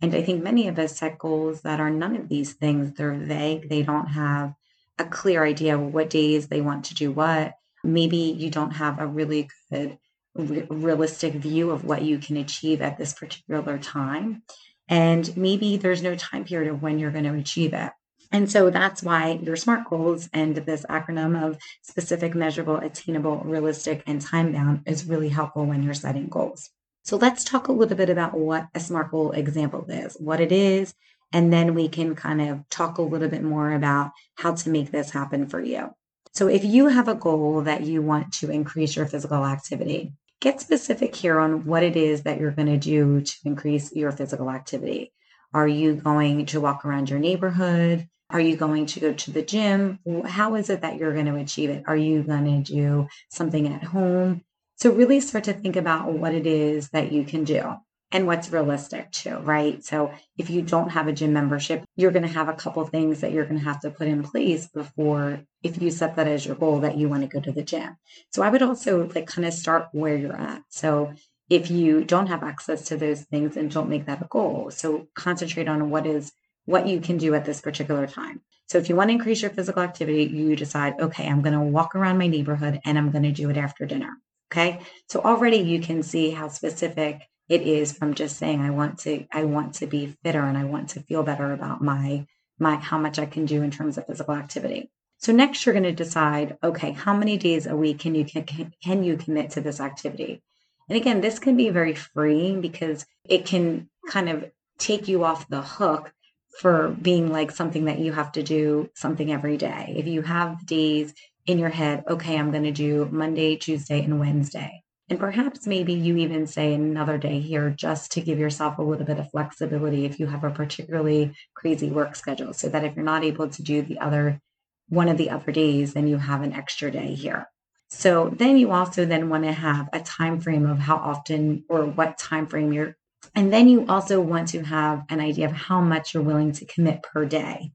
And 0.00 0.14
I 0.14 0.22
think 0.22 0.42
many 0.42 0.68
of 0.68 0.78
us 0.78 0.98
set 0.98 1.18
goals 1.18 1.60
that 1.60 1.80
are 1.80 1.90
none 1.90 2.16
of 2.16 2.28
these 2.28 2.54
things. 2.54 2.92
They're 2.92 3.12
vague, 3.12 3.68
they 3.68 3.82
don't 3.82 4.08
have 4.08 4.54
a 4.98 5.04
clear 5.04 5.44
idea 5.44 5.74
of 5.74 5.92
what 5.92 6.10
days 6.10 6.48
they 6.48 6.62
want 6.62 6.86
to 6.86 6.94
do 6.94 7.12
what. 7.12 7.54
Maybe 7.82 8.16
you 8.16 8.50
don't 8.50 8.72
have 8.72 8.98
a 8.98 9.06
really 9.06 9.50
good 9.70 9.98
re- 10.34 10.66
realistic 10.68 11.34
view 11.34 11.70
of 11.70 11.84
what 11.84 12.02
you 12.02 12.18
can 12.18 12.36
achieve 12.36 12.82
at 12.82 12.98
this 12.98 13.12
particular 13.12 13.78
time. 13.78 14.42
And 14.88 15.34
maybe 15.36 15.76
there's 15.76 16.02
no 16.02 16.14
time 16.14 16.44
period 16.44 16.70
of 16.70 16.82
when 16.82 16.98
you're 16.98 17.10
going 17.10 17.24
to 17.24 17.34
achieve 17.34 17.72
it. 17.72 17.92
And 18.32 18.50
so 18.50 18.68
that's 18.68 19.02
why 19.02 19.38
your 19.42 19.54
SMART 19.54 19.88
goals 19.88 20.28
and 20.32 20.56
this 20.56 20.84
acronym 20.90 21.40
of 21.40 21.56
specific, 21.82 22.34
measurable, 22.34 22.76
attainable, 22.76 23.38
realistic, 23.38 24.02
and 24.06 24.20
time 24.20 24.52
bound 24.52 24.82
is 24.86 25.06
really 25.06 25.28
helpful 25.28 25.64
when 25.64 25.82
you're 25.82 25.94
setting 25.94 26.26
goals. 26.26 26.70
So 27.04 27.16
let's 27.16 27.44
talk 27.44 27.68
a 27.68 27.72
little 27.72 27.96
bit 27.96 28.10
about 28.10 28.36
what 28.36 28.66
a 28.74 28.80
SMART 28.80 29.10
goal 29.10 29.30
example 29.32 29.84
is, 29.88 30.16
what 30.18 30.40
it 30.40 30.50
is, 30.50 30.94
and 31.32 31.52
then 31.52 31.74
we 31.74 31.88
can 31.88 32.14
kind 32.14 32.40
of 32.40 32.68
talk 32.70 32.98
a 32.98 33.02
little 33.02 33.28
bit 33.28 33.42
more 33.42 33.72
about 33.72 34.10
how 34.36 34.54
to 34.54 34.70
make 34.70 34.90
this 34.90 35.10
happen 35.10 35.46
for 35.46 35.60
you. 35.60 35.90
So 36.32 36.48
if 36.48 36.64
you 36.64 36.88
have 36.88 37.06
a 37.06 37.14
goal 37.14 37.60
that 37.62 37.82
you 37.82 38.02
want 38.02 38.32
to 38.34 38.50
increase 38.50 38.96
your 38.96 39.06
physical 39.06 39.44
activity, 39.44 40.12
get 40.44 40.60
specific 40.60 41.16
here 41.16 41.40
on 41.40 41.64
what 41.64 41.82
it 41.82 41.96
is 41.96 42.24
that 42.24 42.38
you're 42.38 42.50
going 42.50 42.68
to 42.68 42.76
do 42.76 43.22
to 43.22 43.34
increase 43.46 43.96
your 43.96 44.12
physical 44.12 44.50
activity. 44.50 45.10
Are 45.54 45.66
you 45.66 45.94
going 45.94 46.44
to 46.46 46.60
walk 46.60 46.84
around 46.84 47.08
your 47.08 47.18
neighborhood? 47.18 48.06
Are 48.28 48.40
you 48.40 48.54
going 48.54 48.84
to 48.86 49.00
go 49.00 49.14
to 49.14 49.30
the 49.30 49.40
gym? 49.40 49.98
How 50.26 50.54
is 50.56 50.68
it 50.68 50.82
that 50.82 50.98
you're 50.98 51.14
going 51.14 51.26
to 51.26 51.36
achieve 51.36 51.70
it? 51.70 51.84
Are 51.86 51.96
you 51.96 52.22
going 52.22 52.62
to 52.62 52.72
do 52.72 53.08
something 53.30 53.66
at 53.72 53.84
home? 53.84 54.42
So, 54.76 54.92
really 54.92 55.20
start 55.20 55.44
to 55.44 55.54
think 55.54 55.76
about 55.76 56.12
what 56.12 56.34
it 56.34 56.46
is 56.46 56.90
that 56.90 57.10
you 57.10 57.24
can 57.24 57.44
do 57.44 57.76
and 58.14 58.28
what's 58.28 58.52
realistic 58.52 59.10
too, 59.10 59.38
right? 59.38 59.84
So 59.84 60.12
if 60.38 60.48
you 60.48 60.62
don't 60.62 60.90
have 60.90 61.08
a 61.08 61.12
gym 61.12 61.32
membership, 61.32 61.84
you're 61.96 62.12
going 62.12 62.26
to 62.26 62.32
have 62.32 62.48
a 62.48 62.54
couple 62.54 62.86
things 62.86 63.20
that 63.20 63.32
you're 63.32 63.44
going 63.44 63.58
to 63.58 63.64
have 63.64 63.80
to 63.80 63.90
put 63.90 64.06
in 64.06 64.22
place 64.22 64.68
before 64.68 65.40
if 65.64 65.82
you 65.82 65.90
set 65.90 66.14
that 66.14 66.28
as 66.28 66.46
your 66.46 66.54
goal 66.54 66.78
that 66.80 66.96
you 66.96 67.08
want 67.08 67.22
to 67.22 67.28
go 67.28 67.40
to 67.40 67.50
the 67.50 67.64
gym. 67.64 67.96
So 68.32 68.44
I 68.44 68.50
would 68.50 68.62
also 68.62 69.08
like 69.08 69.26
kind 69.26 69.46
of 69.46 69.52
start 69.52 69.88
where 69.90 70.16
you're 70.16 70.40
at. 70.40 70.62
So 70.68 71.12
if 71.50 71.72
you 71.72 72.04
don't 72.04 72.28
have 72.28 72.44
access 72.44 72.86
to 72.86 72.96
those 72.96 73.22
things 73.22 73.56
and 73.56 73.68
don't 73.68 73.88
make 73.88 74.06
that 74.06 74.22
a 74.22 74.26
goal. 74.26 74.70
So 74.70 75.08
concentrate 75.14 75.68
on 75.68 75.90
what 75.90 76.06
is 76.06 76.32
what 76.66 76.86
you 76.86 77.00
can 77.00 77.16
do 77.18 77.34
at 77.34 77.44
this 77.44 77.60
particular 77.60 78.06
time. 78.06 78.42
So 78.68 78.78
if 78.78 78.88
you 78.88 78.94
want 78.94 79.08
to 79.08 79.14
increase 79.14 79.42
your 79.42 79.50
physical 79.50 79.82
activity, 79.82 80.22
you 80.22 80.54
decide, 80.54 81.00
okay, 81.00 81.26
I'm 81.26 81.42
going 81.42 81.52
to 81.52 81.60
walk 81.60 81.96
around 81.96 82.18
my 82.18 82.28
neighborhood 82.28 82.80
and 82.84 82.96
I'm 82.96 83.10
going 83.10 83.24
to 83.24 83.32
do 83.32 83.50
it 83.50 83.56
after 83.56 83.86
dinner. 83.86 84.16
Okay. 84.52 84.78
So 85.08 85.20
already 85.20 85.56
you 85.56 85.80
can 85.80 86.04
see 86.04 86.30
how 86.30 86.46
specific 86.46 87.22
it 87.48 87.62
is 87.62 87.92
from 87.92 88.14
just 88.14 88.36
saying 88.36 88.60
I 88.60 88.70
want 88.70 88.98
to 89.00 89.26
I 89.32 89.44
want 89.44 89.74
to 89.74 89.86
be 89.86 90.16
fitter 90.22 90.40
and 90.40 90.56
I 90.56 90.64
want 90.64 90.90
to 90.90 91.00
feel 91.00 91.22
better 91.22 91.52
about 91.52 91.82
my 91.82 92.26
my 92.58 92.76
how 92.76 92.98
much 92.98 93.18
I 93.18 93.26
can 93.26 93.44
do 93.44 93.62
in 93.62 93.70
terms 93.70 93.98
of 93.98 94.06
physical 94.06 94.34
activity. 94.34 94.90
So 95.18 95.32
next 95.32 95.64
you're 95.64 95.72
going 95.72 95.84
to 95.84 95.92
decide 95.92 96.56
okay, 96.62 96.92
how 96.92 97.16
many 97.16 97.36
days 97.36 97.66
a 97.66 97.76
week 97.76 98.00
can 98.00 98.14
you 98.14 98.24
can, 98.24 98.72
can 98.82 99.04
you 99.04 99.16
commit 99.16 99.50
to 99.50 99.60
this 99.60 99.80
activity? 99.80 100.42
And 100.88 100.96
again, 100.96 101.20
this 101.20 101.38
can 101.38 101.56
be 101.56 101.70
very 101.70 101.94
freeing 101.94 102.60
because 102.60 103.06
it 103.24 103.46
can 103.46 103.88
kind 104.08 104.28
of 104.28 104.50
take 104.78 105.08
you 105.08 105.24
off 105.24 105.48
the 105.48 105.62
hook 105.62 106.12
for 106.60 106.90
being 107.00 107.32
like 107.32 107.50
something 107.50 107.86
that 107.86 107.98
you 107.98 108.12
have 108.12 108.32
to 108.32 108.42
do 108.42 108.90
something 108.94 109.32
every 109.32 109.56
day. 109.56 109.94
If 109.96 110.06
you 110.06 110.22
have 110.22 110.66
days 110.66 111.12
in 111.46 111.58
your 111.58 111.70
head, 111.70 112.04
okay, 112.08 112.38
I'm 112.38 112.50
going 112.50 112.64
to 112.64 112.70
do 112.70 113.08
Monday, 113.10 113.56
Tuesday, 113.56 114.02
and 114.02 114.20
Wednesday. 114.20 114.83
And 115.10 115.18
perhaps 115.18 115.66
maybe 115.66 115.92
you 115.92 116.16
even 116.16 116.46
say 116.46 116.72
another 116.72 117.18
day 117.18 117.40
here 117.40 117.70
just 117.70 118.12
to 118.12 118.22
give 118.22 118.38
yourself 118.38 118.78
a 118.78 118.82
little 118.82 119.04
bit 119.04 119.18
of 119.18 119.30
flexibility 119.30 120.06
if 120.06 120.18
you 120.18 120.26
have 120.26 120.44
a 120.44 120.50
particularly 120.50 121.34
crazy 121.54 121.90
work 121.90 122.16
schedule, 122.16 122.54
so 122.54 122.68
that 122.70 122.84
if 122.84 122.96
you're 122.96 123.04
not 123.04 123.24
able 123.24 123.48
to 123.48 123.62
do 123.62 123.82
the 123.82 123.98
other 123.98 124.40
one 124.88 125.08
of 125.08 125.18
the 125.18 125.30
other 125.30 125.52
days, 125.52 125.92
then 125.92 126.06
you 126.06 126.16
have 126.16 126.42
an 126.42 126.52
extra 126.52 126.90
day 126.90 127.14
here. 127.14 127.46
So 127.90 128.30
then 128.34 128.56
you 128.56 128.72
also 128.72 129.04
then 129.04 129.28
want 129.28 129.44
to 129.44 129.52
have 129.52 129.88
a 129.92 130.00
time 130.00 130.40
frame 130.40 130.66
of 130.66 130.78
how 130.78 130.96
often 130.96 131.64
or 131.68 131.84
what 131.84 132.18
time 132.18 132.46
frame 132.46 132.72
you're 132.72 132.96
and 133.34 133.52
then 133.52 133.68
you 133.68 133.86
also 133.88 134.20
want 134.20 134.48
to 134.48 134.62
have 134.62 135.04
an 135.08 135.20
idea 135.20 135.46
of 135.46 135.52
how 135.52 135.80
much 135.80 136.14
you're 136.14 136.22
willing 136.22 136.52
to 136.52 136.66
commit 136.66 137.02
per 137.02 137.24
day. 137.24 137.72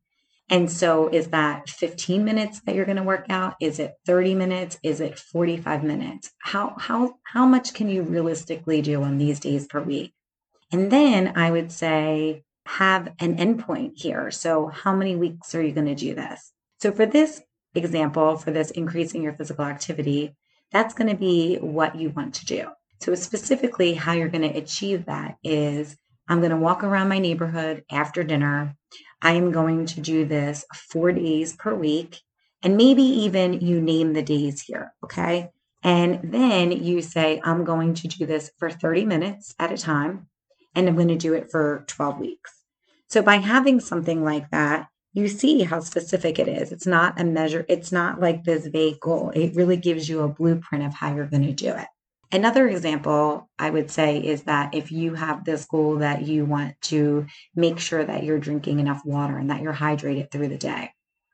And 0.50 0.72
so 0.72 1.08
is 1.10 1.28
that 1.28 1.70
15 1.70 2.26
minutes 2.26 2.62
that 2.62 2.76
you're 2.76 2.86
going 2.86 2.98
to 2.98 3.04
work 3.04 3.26
out? 3.30 3.56
Is 3.62 3.80
it 3.80 3.94
30 4.06 4.36
minutes? 4.36 4.80
Is 4.82 5.00
it 5.00 5.20
45 5.20 5.84
minutes? 5.84 6.32
How 6.40 6.76
how 6.80 7.16
how 7.24 7.46
much 7.46 7.74
can 7.74 7.90
you 7.90 8.02
realistically 8.04 8.82
do 8.82 9.04
on 9.04 9.18
these 9.18 9.40
days 9.40 9.68
per 9.68 9.82
week? 9.82 10.14
And 10.72 10.92
then 10.92 11.34
I 11.36 11.52
would 11.52 11.72
say 11.72 12.44
have 12.66 13.14
an 13.20 13.38
endpoint 13.38 13.94
here. 13.96 14.32
So 14.32 14.68
how 14.68 14.96
many 14.96 15.16
weeks 15.16 15.54
are 15.56 15.62
you 15.62 15.72
going 15.72 15.88
to 15.88 15.96
do 15.96 16.16
this? 16.16 16.52
So 16.80 16.92
for 16.92 17.06
this 17.06 17.42
example, 17.76 18.38
for 18.38 18.52
this 18.52 18.72
increasing 18.72 19.24
your 19.24 19.34
physical 19.34 19.66
activity, 19.66 20.36
that's 20.72 20.94
going 20.94 21.10
to 21.10 21.16
be 21.16 21.58
what 21.58 21.96
you 21.96 22.10
want 22.10 22.36
to 22.36 22.46
do. 22.46 22.68
So, 23.02 23.16
specifically, 23.16 23.94
how 23.94 24.14
you're 24.14 24.28
going 24.30 24.50
to 24.50 24.58
achieve 24.58 25.06
that 25.06 25.38
is 25.44 25.98
I'm 26.28 26.40
going 26.40 26.52
to 26.52 26.58
walk 26.58 26.84
around 26.84 27.10
my 27.10 27.20
neighborhood 27.20 27.84
after 27.90 28.24
dinner. 28.24 28.76
I 29.22 29.34
am 29.34 29.52
going 29.52 29.86
to 29.88 30.02
do 30.02 30.26
this 30.26 30.66
four 30.74 31.12
days 31.12 31.56
per 31.56 31.74
week. 31.74 32.22
And 32.62 32.76
maybe 32.76 33.04
even 33.04 33.62
you 33.62 33.82
name 33.82 34.14
the 34.14 34.22
days 34.22 34.62
here. 34.62 34.94
Okay. 35.04 35.50
And 35.82 36.20
then 36.24 36.72
you 36.72 37.02
say, 37.02 37.40
I'm 37.44 37.64
going 37.64 37.94
to 37.96 38.08
do 38.08 38.26
this 38.26 38.52
for 38.58 38.70
30 38.70 39.06
minutes 39.06 39.56
at 39.60 39.72
a 39.72 39.78
time. 39.78 40.28
And 40.76 40.88
I'm 40.88 40.96
going 40.96 41.08
to 41.08 41.16
do 41.16 41.34
it 41.34 41.50
for 41.52 41.86
12 41.88 42.20
weeks. 42.20 42.54
So 43.08 43.22
by 43.22 43.38
having 43.38 43.80
something 43.80 44.24
like 44.24 44.52
that, 44.52 44.88
you 45.14 45.28
see 45.28 45.64
how 45.64 45.80
specific 45.80 46.38
it 46.38 46.48
is. 46.48 46.72
It's 46.72 46.86
not 46.86 47.20
a 47.20 47.24
measure, 47.24 47.66
it's 47.68 47.92
not 47.92 48.20
like 48.20 48.44
this 48.44 48.68
vague 48.68 49.00
goal. 49.00 49.32
It 49.32 49.56
really 49.56 49.78
gives 49.78 50.08
you 50.08 50.22
a 50.22 50.28
blueprint 50.28 50.86
of 50.86 50.94
how 50.94 51.16
you're 51.16 51.26
going 51.26 51.48
to 51.48 51.54
do 51.54 51.70
it. 51.70 51.88
Another 52.32 52.68
example 52.68 53.50
I 53.58 53.72
would 53.72 53.90
say 53.90 54.20
is 54.20 54.44
that 54.44 54.76
if 54.76 54.92
you 54.92 55.16
have 55.16 55.44
this 55.44 55.66
goal 55.66 55.98
that 55.98 56.28
you 56.28 56.46
want 56.46 56.80
to 56.84 57.26
make 57.56 57.80
sure 57.80 58.04
that 58.04 58.24
you're 58.24 58.38
drinking 58.38 58.80
enough 58.80 59.04
water 59.04 59.38
and 59.38 59.50
that 59.50 59.62
you're 59.62 59.74
hydrated 59.74 60.30
through 60.30 60.50
the 60.50 60.58
day, 60.58 60.92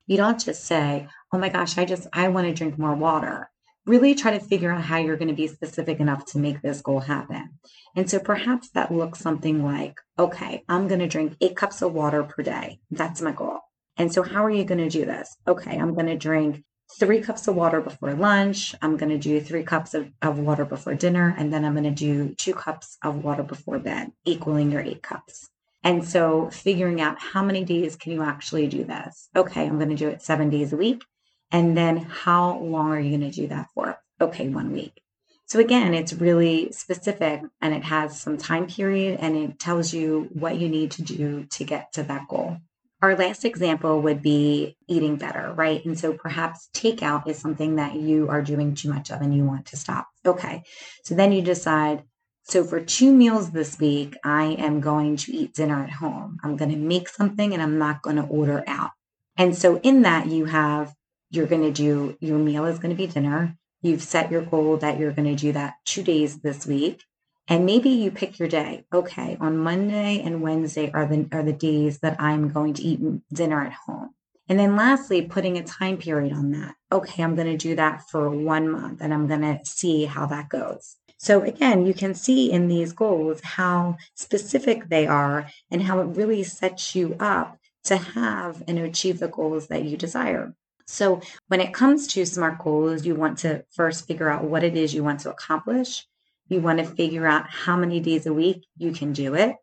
you 0.07 0.15
don't 0.15 0.39
just 0.39 0.63
say, 0.63 1.07
Oh 1.33 1.37
my 1.37 1.49
gosh, 1.49 1.77
I 1.77 1.83
just, 1.83 2.07
I 2.13 2.29
want 2.29 2.47
to 2.47 2.53
drink 2.53 2.77
more 2.77 2.95
water. 2.95 3.49
Really 3.85 4.15
try 4.15 4.31
to 4.31 4.39
figure 4.39 4.71
out 4.71 4.83
how 4.83 4.97
you're 4.97 5.17
going 5.17 5.27
to 5.27 5.33
be 5.33 5.47
specific 5.47 5.99
enough 5.99 6.25
to 6.27 6.39
make 6.39 6.61
this 6.61 6.81
goal 6.81 7.01
happen. 7.01 7.59
And 7.95 8.09
so 8.09 8.19
perhaps 8.19 8.69
that 8.69 8.91
looks 8.91 9.19
something 9.19 9.63
like, 9.63 9.99
okay, 10.17 10.63
I'm 10.69 10.87
going 10.87 11.01
to 11.01 11.07
drink 11.07 11.35
eight 11.41 11.57
cups 11.57 11.81
of 11.81 11.93
water 11.93 12.23
per 12.23 12.41
day. 12.41 12.79
That's 12.89 13.21
my 13.21 13.33
goal. 13.33 13.59
And 13.97 14.13
so 14.13 14.23
how 14.23 14.45
are 14.45 14.49
you 14.49 14.63
going 14.63 14.79
to 14.79 14.89
do 14.89 15.05
this? 15.05 15.35
Okay, 15.47 15.77
I'm 15.77 15.93
going 15.93 16.07
to 16.07 16.17
drink 16.17 16.63
three 16.99 17.21
cups 17.21 17.47
of 17.47 17.55
water 17.55 17.81
before 17.81 18.13
lunch. 18.13 18.75
I'm 18.81 18.97
going 18.97 19.09
to 19.11 19.17
do 19.17 19.41
three 19.41 19.63
cups 19.63 19.93
of, 19.93 20.11
of 20.21 20.39
water 20.39 20.65
before 20.65 20.93
dinner. 20.95 21.33
And 21.37 21.51
then 21.51 21.65
I'm 21.65 21.73
going 21.73 21.83
to 21.83 21.91
do 21.91 22.35
two 22.35 22.53
cups 22.53 22.97
of 23.03 23.23
water 23.23 23.43
before 23.43 23.79
bed, 23.79 24.11
equaling 24.25 24.71
your 24.71 24.81
eight 24.81 25.03
cups. 25.03 25.49
And 25.83 26.07
so 26.07 26.49
figuring 26.49 26.99
out 27.01 27.19
how 27.19 27.43
many 27.43 27.63
days 27.63 27.95
can 27.95 28.11
you 28.11 28.23
actually 28.23 28.67
do 28.67 28.83
this? 28.83 29.29
Okay, 29.35 29.65
I'm 29.65 29.77
going 29.77 29.89
to 29.89 29.95
do 29.95 30.09
it 30.09 30.21
seven 30.21 30.49
days 30.49 30.73
a 30.73 30.77
week. 30.77 31.03
And 31.51 31.77
then 31.77 31.97
how 31.97 32.57
long 32.57 32.91
are 32.91 32.99
you 32.99 33.15
going 33.15 33.29
to 33.29 33.35
do 33.41 33.47
that 33.47 33.67
for? 33.73 33.97
Okay, 34.19 34.49
one 34.49 34.71
week. 34.71 35.01
So 35.47 35.59
again, 35.59 35.93
it's 35.93 36.11
really 36.11 36.71
specific 36.71 37.43
and 37.61 37.73
it 37.75 37.83
has 37.83 38.19
some 38.19 38.37
time 38.37 38.65
period 38.65 39.19
and 39.21 39.37
it 39.37 39.59
tells 39.59 39.93
you 39.93 40.27
what 40.33 40.57
you 40.57 40.69
need 40.69 40.91
to 40.91 41.03
do 41.03 41.45
to 41.51 41.63
get 41.63 41.93
to 41.93 42.03
that 42.03 42.27
goal. 42.27 42.57
Our 43.05 43.15
last 43.15 43.45
example 43.45 44.01
would 44.01 44.23
be 44.23 44.75
eating 44.87 45.17
better, 45.17 45.53
right? 45.53 45.85
And 45.85 45.97
so 45.97 46.13
perhaps 46.13 46.69
takeout 46.73 47.27
is 47.27 47.37
something 47.37 47.75
that 47.75 47.93
you 47.93 48.29
are 48.29 48.41
doing 48.41 48.73
too 48.73 48.89
much 48.89 49.11
of 49.11 49.21
and 49.21 49.31
you 49.31 49.45
want 49.45 49.67
to 49.67 49.77
stop. 49.77 50.07
Okay. 50.25 50.63
So 51.03 51.13
then 51.13 51.31
you 51.31 51.43
decide, 51.43 52.01
so 52.45 52.63
for 52.63 52.81
two 52.81 53.13
meals 53.13 53.51
this 53.51 53.77
week, 53.77 54.17
I 54.23 54.55
am 54.57 54.81
going 54.81 55.17
to 55.17 55.31
eat 55.31 55.53
dinner 55.53 55.83
at 55.83 55.91
home. 55.91 56.39
I'm 56.43 56.57
going 56.57 56.71
to 56.71 56.77
make 56.77 57.07
something 57.07 57.53
and 57.53 57.61
I'm 57.61 57.77
not 57.77 58.01
going 58.01 58.15
to 58.15 58.23
order 58.23 58.63
out. 58.65 58.89
And 59.37 59.55
so 59.55 59.79
in 59.81 60.01
that, 60.01 60.25
you 60.25 60.45
have, 60.45 60.91
you're 61.29 61.45
going 61.45 61.61
to 61.61 61.71
do, 61.71 62.17
your 62.19 62.39
meal 62.39 62.65
is 62.65 62.79
going 62.79 62.89
to 62.89 62.97
be 62.97 63.05
dinner. 63.05 63.55
You've 63.83 64.01
set 64.01 64.31
your 64.31 64.41
goal 64.41 64.77
that 64.77 64.97
you're 64.97 65.11
going 65.11 65.29
to 65.29 65.39
do 65.39 65.51
that 65.51 65.75
two 65.85 66.01
days 66.01 66.39
this 66.39 66.65
week. 66.65 67.03
And 67.47 67.65
maybe 67.65 67.89
you 67.89 68.09
pick 68.11 68.39
your 68.39 68.47
day. 68.47 68.85
Okay, 68.91 69.37
on 69.39 69.57
Monday 69.57 70.21
and 70.23 70.41
Wednesday 70.41 70.91
are 70.91 71.05
the 71.05 71.27
are 71.31 71.43
the 71.43 71.53
days 71.53 71.99
that 71.99 72.19
I'm 72.19 72.49
going 72.49 72.73
to 72.75 72.81
eat 72.81 72.99
dinner 73.31 73.63
at 73.63 73.73
home. 73.73 74.11
And 74.47 74.59
then 74.59 74.75
lastly, 74.75 75.21
putting 75.23 75.57
a 75.57 75.63
time 75.63 75.97
period 75.97 76.33
on 76.33 76.51
that. 76.51 76.75
Okay, 76.91 77.23
I'm 77.23 77.35
going 77.35 77.47
to 77.47 77.57
do 77.57 77.75
that 77.75 78.09
for 78.09 78.29
one 78.29 78.69
month 78.69 79.01
and 79.01 79.13
I'm 79.13 79.27
going 79.27 79.41
to 79.41 79.59
see 79.63 80.05
how 80.05 80.25
that 80.27 80.49
goes. 80.49 80.97
So 81.17 81.41
again, 81.41 81.85
you 81.85 81.93
can 81.93 82.13
see 82.13 82.51
in 82.51 82.67
these 82.67 82.93
goals 82.93 83.41
how 83.41 83.97
specific 84.13 84.89
they 84.89 85.07
are 85.07 85.49
and 85.71 85.81
how 85.81 85.99
it 85.99 86.15
really 86.15 86.43
sets 86.43 86.95
you 86.95 87.15
up 87.19 87.57
to 87.85 87.97
have 87.97 88.63
and 88.67 88.77
achieve 88.77 89.19
the 89.19 89.27
goals 89.27 89.67
that 89.67 89.83
you 89.83 89.97
desire. 89.97 90.53
So 90.87 91.21
when 91.47 91.61
it 91.61 91.73
comes 91.73 92.05
to 92.07 92.25
SMART 92.25 92.59
goals, 92.59 93.05
you 93.05 93.15
want 93.15 93.39
to 93.39 93.65
first 93.71 94.05
figure 94.05 94.29
out 94.29 94.43
what 94.43 94.63
it 94.63 94.75
is 94.75 94.93
you 94.93 95.03
want 95.03 95.21
to 95.21 95.31
accomplish. 95.31 96.05
You 96.47 96.61
want 96.61 96.79
to 96.79 96.85
figure 96.85 97.25
out 97.25 97.49
how 97.49 97.75
many 97.75 97.99
days 97.99 98.25
a 98.25 98.33
week 98.33 98.65
you 98.77 98.91
can 98.91 99.13
do 99.13 99.33
it. 99.33 99.55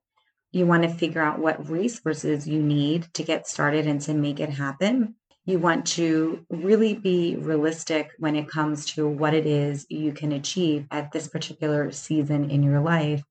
You 0.51 0.67
want 0.67 0.83
to 0.83 0.89
figure 0.89 1.23
out 1.23 1.39
what 1.39 1.69
resources 1.69 2.47
you 2.47 2.61
need 2.61 3.07
to 3.15 3.23
get 3.23 3.47
started 3.47 3.87
and 3.87 4.01
to 4.03 4.15
make 4.15 4.41
it 4.41 4.51
happen. 4.51 5.15
You 5.45 5.59
want 5.59 5.87
to 5.89 6.45
really 6.51 6.95
be 6.95 7.37
realistic 7.37 8.11
when 8.19 8.37
it 8.37 8.49
comes 8.49 8.87
to 8.95 9.09
what 9.09 9.35
it 9.35 9.47
is 9.47 9.87
you 9.89 10.13
can 10.13 10.33
achieve 10.33 10.87
at 10.91 11.11
this 11.11 11.27
particular 11.27 11.91
season 11.91 12.51
in 12.51 12.63
your 12.63 12.81
life. 12.81 13.23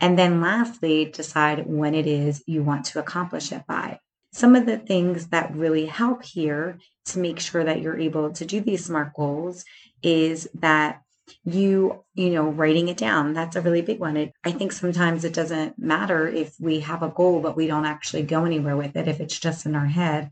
And 0.00 0.18
then 0.18 0.40
lastly, 0.40 1.06
decide 1.06 1.66
when 1.66 1.94
it 1.94 2.06
is 2.06 2.44
you 2.46 2.62
want 2.62 2.84
to 2.86 3.00
accomplish 3.00 3.50
it 3.50 3.66
by. 3.66 3.98
Some 4.32 4.54
of 4.54 4.66
the 4.66 4.78
things 4.78 5.28
that 5.28 5.54
really 5.54 5.86
help 5.86 6.24
here 6.24 6.78
to 7.06 7.18
make 7.18 7.40
sure 7.40 7.64
that 7.64 7.80
you're 7.80 7.98
able 7.98 8.30
to 8.32 8.44
do 8.44 8.60
these 8.60 8.84
SMART 8.84 9.14
goals 9.14 9.64
is 10.02 10.48
that 10.54 11.02
you 11.44 12.04
you 12.14 12.30
know 12.30 12.48
writing 12.48 12.88
it 12.88 12.96
down. 12.96 13.32
That's 13.32 13.56
a 13.56 13.60
really 13.60 13.82
big 13.82 14.00
one. 14.00 14.16
It, 14.16 14.32
i 14.44 14.52
think 14.52 14.72
sometimes 14.72 15.24
it 15.24 15.34
doesn't 15.34 15.78
matter 15.78 16.26
if 16.28 16.54
we 16.60 16.80
have 16.80 17.02
a 17.02 17.08
goal 17.08 17.40
but 17.40 17.56
we 17.56 17.66
don't 17.66 17.86
actually 17.86 18.22
go 18.22 18.44
anywhere 18.44 18.76
with 18.76 18.96
it. 18.96 19.08
If 19.08 19.20
it's 19.20 19.38
just 19.38 19.66
in 19.66 19.74
our 19.74 19.86
head 19.86 20.30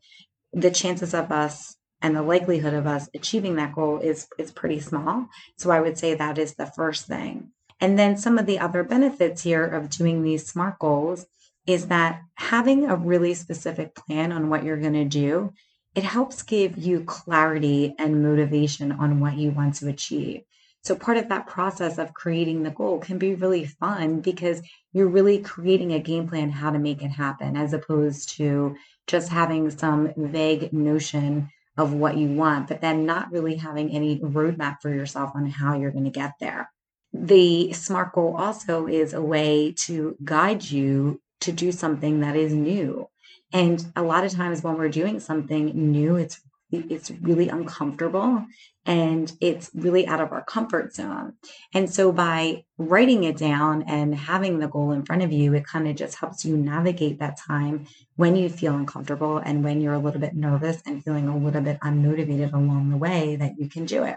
the 0.53 0.71
chances 0.71 1.13
of 1.15 1.31
us 1.31 1.77
and 2.01 2.17
the 2.17 2.23
likelihood 2.23 2.75
of 2.75 2.87
us 2.87 3.09
achieving 3.15 3.57
that 3.57 3.75
goal 3.75 3.99
is 3.99 4.27
is 4.39 4.51
pretty 4.51 4.81
small. 4.81 5.29
So 5.59 5.71
i 5.71 5.81
would 5.81 5.99
say 5.99 6.15
that 6.15 6.39
is 6.39 6.55
the 6.55 6.67
first 6.67 7.07
thing. 7.07 7.51
And 7.81 7.99
then 7.99 8.17
some 8.17 8.39
of 8.39 8.47
the 8.47 8.59
other 8.59 8.83
benefits 8.83 9.43
here 9.43 9.65
of 9.67 9.91
doing 9.91 10.23
these 10.23 10.47
smart 10.47 10.79
goals 10.79 11.27
is 11.67 11.89
that 11.89 12.23
having 12.35 12.87
a 12.87 12.97
really 12.97 13.35
specific 13.35 13.95
plan 13.95 14.33
on 14.33 14.49
what 14.49 14.65
you're 14.65 14.81
going 14.81 14.95
to 14.95 15.05
do 15.05 15.53
it 15.95 16.05
helps 16.05 16.43
give 16.43 16.77
you 16.77 17.01
clarity 17.01 17.95
and 17.99 18.23
motivation 18.23 18.93
on 18.93 19.19
what 19.19 19.37
you 19.39 19.51
want 19.51 19.75
to 19.77 19.89
achieve 19.89 20.43
so 20.87 20.95
part 20.95 21.17
of 21.17 21.29
that 21.31 21.49
process 21.49 21.99
of 21.99 22.15
creating 22.15 22.63
the 22.63 22.71
goal 22.71 23.01
can 23.01 23.19
be 23.19 23.35
really 23.35 23.65
fun 23.65 24.21
because 24.21 24.63
you're 24.93 25.09
really 25.09 25.41
creating 25.41 25.93
a 25.93 25.99
game 25.99 26.29
plan 26.29 26.49
how 26.49 26.71
to 26.71 26.79
make 26.79 27.03
it 27.03 27.09
happen 27.09 27.57
as 27.57 27.73
opposed 27.73 28.29
to 28.37 28.77
just 29.09 29.29
having 29.29 29.69
some 29.69 30.13
vague 30.17 30.73
notion 30.73 31.51
of 31.77 31.93
what 31.93 32.17
you 32.17 32.29
want, 32.29 32.69
but 32.69 32.81
then 32.81 33.05
not 33.05 33.33
really 33.33 33.57
having 33.57 33.91
any 33.91 34.21
roadmap 34.21 34.77
for 34.81 34.89
yourself 34.89 35.33
on 35.35 35.47
how 35.47 35.77
you're 35.77 35.91
going 35.91 36.05
to 36.05 36.11
get 36.11 36.35
there. 36.39 36.71
The 37.13 37.73
SMART 37.73 38.13
goal 38.13 38.37
also 38.37 38.87
is 38.87 39.13
a 39.13 39.21
way 39.21 39.73
to 39.79 40.17
guide 40.23 40.63
you 40.63 41.21
to 41.41 41.51
do 41.51 41.73
something 41.73 42.21
that 42.21 42.37
is 42.37 42.55
new. 42.55 43.09
And 43.53 43.85
a 43.97 44.03
lot 44.03 44.25
of 44.25 44.31
times 44.31 44.63
when 44.63 44.79
we're 44.79 44.89
doing 44.89 45.19
something 45.19 45.67
new, 45.91 46.15
it's 46.15 46.41
it's 46.71 47.11
really 47.23 47.49
uncomfortable 47.49 48.45
and 48.85 49.33
it's 49.41 49.71
really 49.75 50.07
out 50.07 50.21
of 50.21 50.33
our 50.33 50.45
comfort 50.45 50.95
zone. 50.95 51.35
And 51.75 51.93
so 51.93 52.13
by 52.13 52.65
writing 52.79 53.25
it 53.25 53.37
down 53.37 53.83
and 53.83 54.15
having 54.15 54.59
the 54.59 54.69
goal 54.69 54.93
in 54.93 55.05
front 55.05 55.23
of 55.23 55.33
you, 55.33 55.55
it 55.55 55.67
kind 55.67 55.89
of 55.89 55.97
just 55.97 56.17
helps 56.19 56.45
you 56.45 56.57
navigate 56.57 57.19
that 57.19 57.39
time 57.39 57.87
when 58.17 58.37
you 58.37 58.49
feel 58.49 58.75
uncomfortable 58.75 59.39
and 59.39 59.65
when 59.65 59.81
you're 59.81 59.95
a 59.95 59.99
little 59.99 60.21
bit 60.21 60.35
nervous 60.35 60.83
and 60.87 61.05
feeling 61.05 61.29
a 61.29 61.37
little 61.37 61.63
bit 61.63 61.81
unmotivated 61.81 62.53
along 62.53 62.91
the 62.91 62.97
way 62.97 63.37
that 63.37 63.53
you 63.59 63.69
can 63.69 63.87
do 63.87 64.05
it. 64.05 64.17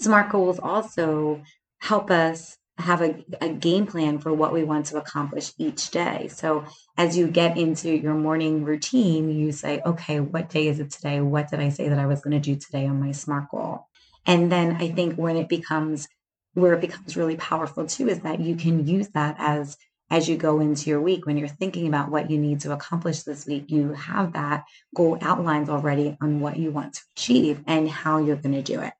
SMART 0.00 0.30
goals 0.30 0.58
also 0.58 1.42
help 1.78 2.10
us 2.10 2.58
have 2.78 3.00
a, 3.00 3.24
a 3.40 3.48
game 3.48 3.86
plan 3.86 4.18
for 4.18 4.32
what 4.32 4.52
we 4.52 4.62
want 4.62 4.86
to 4.86 4.98
accomplish 4.98 5.52
each 5.58 5.90
day. 5.90 6.28
So 6.28 6.64
as 6.96 7.16
you 7.16 7.26
get 7.26 7.56
into 7.56 7.90
your 7.90 8.14
morning 8.14 8.64
routine, 8.64 9.30
you 9.30 9.52
say, 9.52 9.80
okay, 9.84 10.20
what 10.20 10.50
day 10.50 10.68
is 10.68 10.78
it 10.78 10.90
today? 10.90 11.20
What 11.20 11.50
did 11.50 11.60
I 11.60 11.70
say 11.70 11.88
that 11.88 11.98
I 11.98 12.06
was 12.06 12.20
going 12.20 12.40
to 12.40 12.40
do 12.40 12.56
today 12.56 12.86
on 12.86 13.00
my 13.00 13.12
SMART 13.12 13.50
goal? 13.50 13.86
And 14.26 14.52
then 14.52 14.76
I 14.76 14.90
think 14.90 15.16
when 15.16 15.36
it 15.36 15.48
becomes 15.48 16.08
where 16.54 16.72
it 16.72 16.80
becomes 16.80 17.16
really 17.16 17.36
powerful 17.36 17.86
too 17.86 18.08
is 18.08 18.20
that 18.20 18.40
you 18.40 18.56
can 18.56 18.86
use 18.86 19.08
that 19.08 19.36
as 19.38 19.76
as 20.08 20.28
you 20.28 20.36
go 20.36 20.60
into 20.60 20.88
your 20.88 21.02
week 21.02 21.26
when 21.26 21.36
you're 21.36 21.48
thinking 21.48 21.86
about 21.86 22.10
what 22.10 22.30
you 22.30 22.38
need 22.38 22.60
to 22.60 22.72
accomplish 22.72 23.24
this 23.24 23.44
week 23.44 23.66
you 23.68 23.92
have 23.92 24.32
that 24.32 24.64
goal 24.94 25.18
outlined 25.20 25.68
already 25.68 26.16
on 26.22 26.40
what 26.40 26.56
you 26.56 26.70
want 26.70 26.94
to 26.94 27.02
achieve 27.14 27.62
and 27.66 27.90
how 27.90 28.16
you're 28.16 28.36
going 28.36 28.54
to 28.54 28.62
do 28.62 28.80
it 28.80 28.94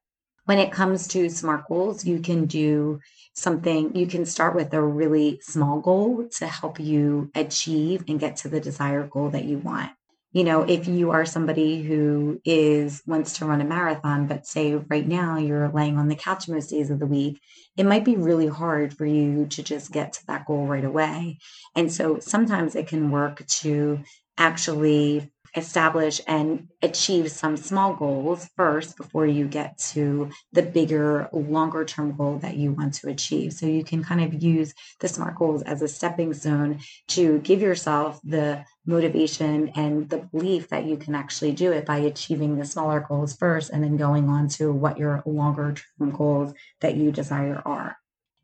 when 0.46 0.58
it 0.58 0.72
comes 0.72 1.08
to 1.08 1.28
SMART 1.28 1.66
goals, 1.68 2.04
you 2.04 2.20
can 2.20 2.46
do 2.46 3.00
something, 3.36 3.94
you 3.94 4.06
can 4.06 4.24
start 4.24 4.56
with 4.56 4.72
a 4.72 4.82
really 4.82 5.38
small 5.42 5.80
goal 5.80 6.26
to 6.38 6.46
help 6.46 6.80
you 6.80 7.30
achieve 7.34 8.04
and 8.08 8.18
get 8.18 8.36
to 8.36 8.48
the 8.48 8.60
desired 8.60 9.10
goal 9.10 9.30
that 9.30 9.44
you 9.44 9.58
want. 9.58 9.92
You 10.32 10.44
know, 10.44 10.62
if 10.62 10.86
you 10.86 11.12
are 11.12 11.24
somebody 11.24 11.82
who 11.82 12.40
is 12.44 13.02
wants 13.06 13.38
to 13.38 13.46
run 13.46 13.60
a 13.60 13.64
marathon, 13.64 14.26
but 14.26 14.46
say 14.46 14.74
right 14.74 15.06
now 15.06 15.38
you're 15.38 15.68
laying 15.68 15.96
on 15.96 16.08
the 16.08 16.16
couch 16.16 16.48
most 16.48 16.70
days 16.70 16.90
of 16.90 16.98
the 16.98 17.06
week, 17.06 17.40
it 17.76 17.86
might 17.86 18.04
be 18.04 18.16
really 18.16 18.48
hard 18.48 18.94
for 18.94 19.06
you 19.06 19.46
to 19.46 19.62
just 19.62 19.92
get 19.92 20.14
to 20.14 20.26
that 20.26 20.46
goal 20.46 20.66
right 20.66 20.84
away. 20.84 21.38
And 21.74 21.92
so 21.92 22.18
sometimes 22.18 22.74
it 22.74 22.88
can 22.88 23.10
work 23.10 23.46
to 23.46 24.00
actually 24.38 25.30
establish 25.56 26.20
and 26.26 26.68
achieve 26.82 27.30
some 27.30 27.56
small 27.56 27.94
goals 27.94 28.48
first 28.56 28.96
before 28.96 29.26
you 29.26 29.46
get 29.46 29.78
to 29.78 30.30
the 30.52 30.62
bigger, 30.62 31.28
longer 31.32 31.84
term 31.84 32.14
goal 32.14 32.38
that 32.38 32.56
you 32.56 32.72
want 32.72 32.94
to 32.94 33.08
achieve. 33.08 33.52
So 33.52 33.66
you 33.66 33.82
can 33.82 34.04
kind 34.04 34.20
of 34.20 34.42
use 34.42 34.74
the 35.00 35.08
SMART 35.08 35.36
goals 35.36 35.62
as 35.62 35.80
a 35.80 35.88
stepping 35.88 36.34
stone 36.34 36.80
to 37.08 37.38
give 37.38 37.62
yourself 37.62 38.20
the 38.22 38.64
motivation 38.84 39.70
and 39.74 40.08
the 40.10 40.18
belief 40.18 40.68
that 40.68 40.84
you 40.84 40.96
can 40.96 41.14
actually 41.14 41.52
do 41.52 41.72
it 41.72 41.86
by 41.86 41.98
achieving 41.98 42.56
the 42.56 42.64
smaller 42.64 43.00
goals 43.00 43.34
first 43.34 43.70
and 43.70 43.82
then 43.82 43.96
going 43.96 44.28
on 44.28 44.48
to 44.48 44.70
what 44.72 44.98
your 44.98 45.22
longer 45.24 45.74
term 45.98 46.10
goals 46.10 46.52
that 46.80 46.96
you 46.96 47.10
desire 47.10 47.62
are. 47.64 47.96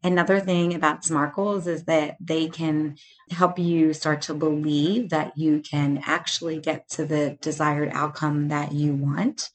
Another 0.04 0.40
thing 0.40 0.74
about 0.74 1.04
SMART 1.04 1.34
goals 1.34 1.68
is 1.68 1.84
that 1.84 2.16
they 2.20 2.48
can 2.48 2.96
help 3.30 3.58
you 3.58 3.92
start 3.92 4.22
to 4.22 4.34
believe 4.34 5.10
that 5.10 5.38
you 5.38 5.60
can 5.60 6.02
actually 6.04 6.58
get 6.58 6.88
to 6.90 7.04
the 7.04 7.38
desired 7.40 7.90
outcome 7.92 8.48
that 8.48 8.72
you 8.72 8.94
want. 8.94 9.50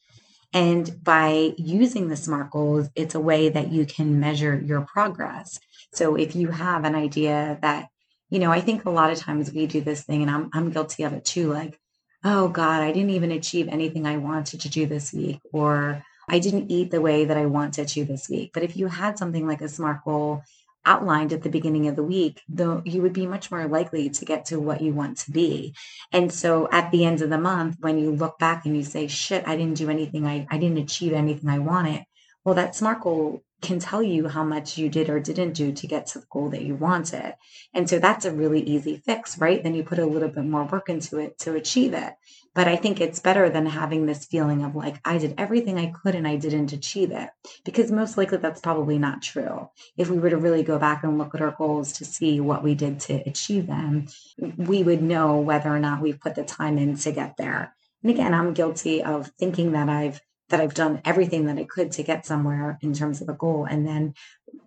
And 0.53 1.03
by 1.03 1.53
using 1.57 2.07
the 2.07 2.15
SMART 2.15 2.51
goals, 2.51 2.89
it's 2.95 3.13
a 3.13 3.19
way 3.19 3.49
that 3.49 3.71
you 3.73 3.85
can 3.85 4.21
measure 4.21 4.57
your 4.65 4.81
progress. 4.81 5.59
So 5.93 6.15
if 6.15 6.35
you 6.35 6.47
have 6.47 6.85
an 6.85 6.95
idea 6.95 7.59
that, 7.61 7.89
you 8.29 8.39
know, 8.39 8.51
I 8.51 8.61
think 8.61 8.85
a 8.85 8.89
lot 8.89 9.11
of 9.11 9.19
times 9.19 9.51
we 9.51 9.67
do 9.67 9.81
this 9.81 10.03
thing, 10.03 10.21
and 10.21 10.31
I'm, 10.31 10.49
I'm 10.53 10.71
guilty 10.71 11.03
of 11.03 11.11
it 11.11 11.25
too, 11.25 11.51
like, 11.51 11.77
oh 12.23 12.47
God, 12.47 12.81
I 12.81 12.93
didn't 12.93 13.11
even 13.11 13.31
achieve 13.31 13.67
anything 13.67 14.05
I 14.05 14.17
wanted 14.17 14.61
to 14.61 14.69
do 14.69 14.85
this 14.85 15.11
week, 15.11 15.41
or 15.51 16.03
I 16.27 16.39
didn't 16.39 16.71
eat 16.71 16.91
the 16.91 17.01
way 17.01 17.25
that 17.25 17.37
I 17.37 17.45
wanted 17.45 17.87
to 17.89 18.05
this 18.05 18.29
week. 18.29 18.51
But 18.53 18.63
if 18.63 18.75
you 18.75 18.87
had 18.87 19.17
something 19.17 19.47
like 19.47 19.61
a 19.61 19.69
SMART 19.69 20.03
goal 20.03 20.43
outlined 20.85 21.33
at 21.33 21.43
the 21.43 21.49
beginning 21.49 21.87
of 21.87 21.95
the 21.95 22.03
week, 22.03 22.41
though 22.47 22.81
you 22.85 23.01
would 23.01 23.13
be 23.13 23.27
much 23.27 23.51
more 23.51 23.67
likely 23.67 24.09
to 24.09 24.25
get 24.25 24.45
to 24.45 24.59
what 24.59 24.81
you 24.81 24.93
want 24.93 25.17
to 25.17 25.31
be. 25.31 25.75
And 26.11 26.31
so 26.31 26.69
at 26.71 26.91
the 26.91 27.05
end 27.05 27.21
of 27.21 27.29
the 27.29 27.37
month, 27.37 27.77
when 27.81 27.99
you 27.99 28.11
look 28.11 28.39
back 28.39 28.65
and 28.65 28.75
you 28.75 28.83
say, 28.83 29.07
shit, 29.07 29.47
I 29.47 29.57
didn't 29.57 29.77
do 29.77 29.89
anything, 29.89 30.25
I, 30.25 30.47
I 30.49 30.57
didn't 30.57 30.77
achieve 30.77 31.13
anything 31.13 31.49
I 31.49 31.59
wanted. 31.59 32.05
Well, 32.47 32.55
that 32.55 32.77
SMART 32.77 33.01
goal 33.01 33.43
can 33.61 33.77
tell 33.77 34.01
you 34.01 34.29
how 34.29 34.45
much 34.45 34.77
you 34.77 34.87
did 34.87 35.09
or 35.09 35.19
didn't 35.19 35.51
do 35.51 35.73
to 35.73 35.85
get 35.85 36.07
to 36.07 36.19
the 36.19 36.25
goal 36.31 36.49
that 36.51 36.61
you 36.61 36.75
wanted. 36.75 37.35
And 37.73 37.89
so 37.89 37.99
that's 37.99 38.23
a 38.23 38.31
really 38.31 38.61
easy 38.61 39.01
fix, 39.05 39.37
right? 39.37 39.61
Then 39.61 39.75
you 39.75 39.83
put 39.83 39.99
a 39.99 40.05
little 40.05 40.29
bit 40.29 40.45
more 40.45 40.63
work 40.63 40.87
into 40.87 41.17
it 41.17 41.37
to 41.39 41.55
achieve 41.55 41.93
it. 41.93 42.13
But 42.55 42.69
I 42.69 42.77
think 42.77 43.01
it's 43.01 43.19
better 43.19 43.49
than 43.49 43.65
having 43.65 44.05
this 44.05 44.23
feeling 44.27 44.63
of 44.63 44.77
like, 44.77 45.01
I 45.03 45.17
did 45.17 45.35
everything 45.37 45.77
I 45.77 45.87
could 45.87 46.15
and 46.15 46.25
I 46.25 46.37
didn't 46.37 46.71
achieve 46.71 47.11
it. 47.11 47.29
Because 47.65 47.91
most 47.91 48.17
likely 48.17 48.37
that's 48.37 48.61
probably 48.61 48.97
not 48.97 49.21
true. 49.21 49.69
If 49.97 50.09
we 50.09 50.17
were 50.17 50.29
to 50.29 50.37
really 50.37 50.63
go 50.63 50.79
back 50.79 51.03
and 51.03 51.17
look 51.17 51.35
at 51.35 51.41
our 51.41 51.51
goals 51.51 51.91
to 51.97 52.05
see 52.05 52.39
what 52.39 52.63
we 52.63 52.75
did 52.75 53.01
to 53.01 53.15
achieve 53.27 53.67
them, 53.67 54.07
we 54.55 54.83
would 54.83 55.01
know 55.01 55.41
whether 55.41 55.67
or 55.67 55.79
not 55.79 56.01
we've 56.01 56.21
put 56.21 56.35
the 56.35 56.45
time 56.45 56.77
in 56.77 56.95
to 56.99 57.11
get 57.11 57.35
there. 57.35 57.75
And 58.03 58.11
again, 58.11 58.33
I'm 58.33 58.53
guilty 58.53 59.03
of 59.03 59.33
thinking 59.37 59.73
that 59.73 59.89
I've 59.89 60.21
that 60.49 60.61
I've 60.61 60.73
done 60.73 61.01
everything 61.03 61.45
that 61.45 61.57
I 61.57 61.63
could 61.63 61.91
to 61.93 62.03
get 62.03 62.25
somewhere 62.25 62.77
in 62.81 62.93
terms 62.93 63.21
of 63.21 63.29
a 63.29 63.33
goal. 63.33 63.65
And 63.65 63.85
then 63.85 64.13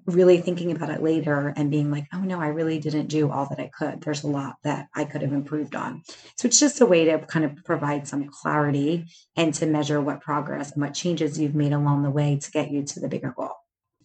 really 0.06 0.40
thinking 0.40 0.72
about 0.72 0.90
it 0.90 1.02
later 1.02 1.52
and 1.56 1.70
being 1.70 1.90
like, 1.90 2.06
oh 2.12 2.20
no, 2.20 2.40
I 2.40 2.49
really 2.49 2.78
didn't 2.78 3.06
do 3.06 3.30
all 3.30 3.46
that 3.46 3.60
I 3.60 3.70
could. 3.76 4.00
There's 4.00 4.25
a 4.25 4.28
lot 4.28 4.56
that 4.64 4.88
I 4.94 5.04
could 5.04 5.22
have 5.22 5.32
improved 5.32 5.75
on. 5.75 6.02
So 6.37 6.46
it's 6.49 6.60
just 6.60 6.80
a 6.80 6.87
way 6.87 7.04
to 7.06 7.18
kind 7.20 7.44
of 7.44 7.64
provide 7.64 8.06
some 8.06 8.28
clarity 8.28 9.06
and 9.37 9.54
to 9.54 9.66
measure 9.66 10.00
what 10.00 10.20
progress 10.20 10.72
and 10.72 10.82
what 10.82 10.94
changes 10.94 11.38
you've 11.38 11.54
made 11.54 11.72
along 11.72 12.02
the 12.02 12.10
way 12.10 12.38
to 12.40 12.50
get 12.50 12.70
you 12.70 12.82
to 12.82 13.00
the 13.00 13.08
bigger 13.08 13.32
goal. 13.37 13.54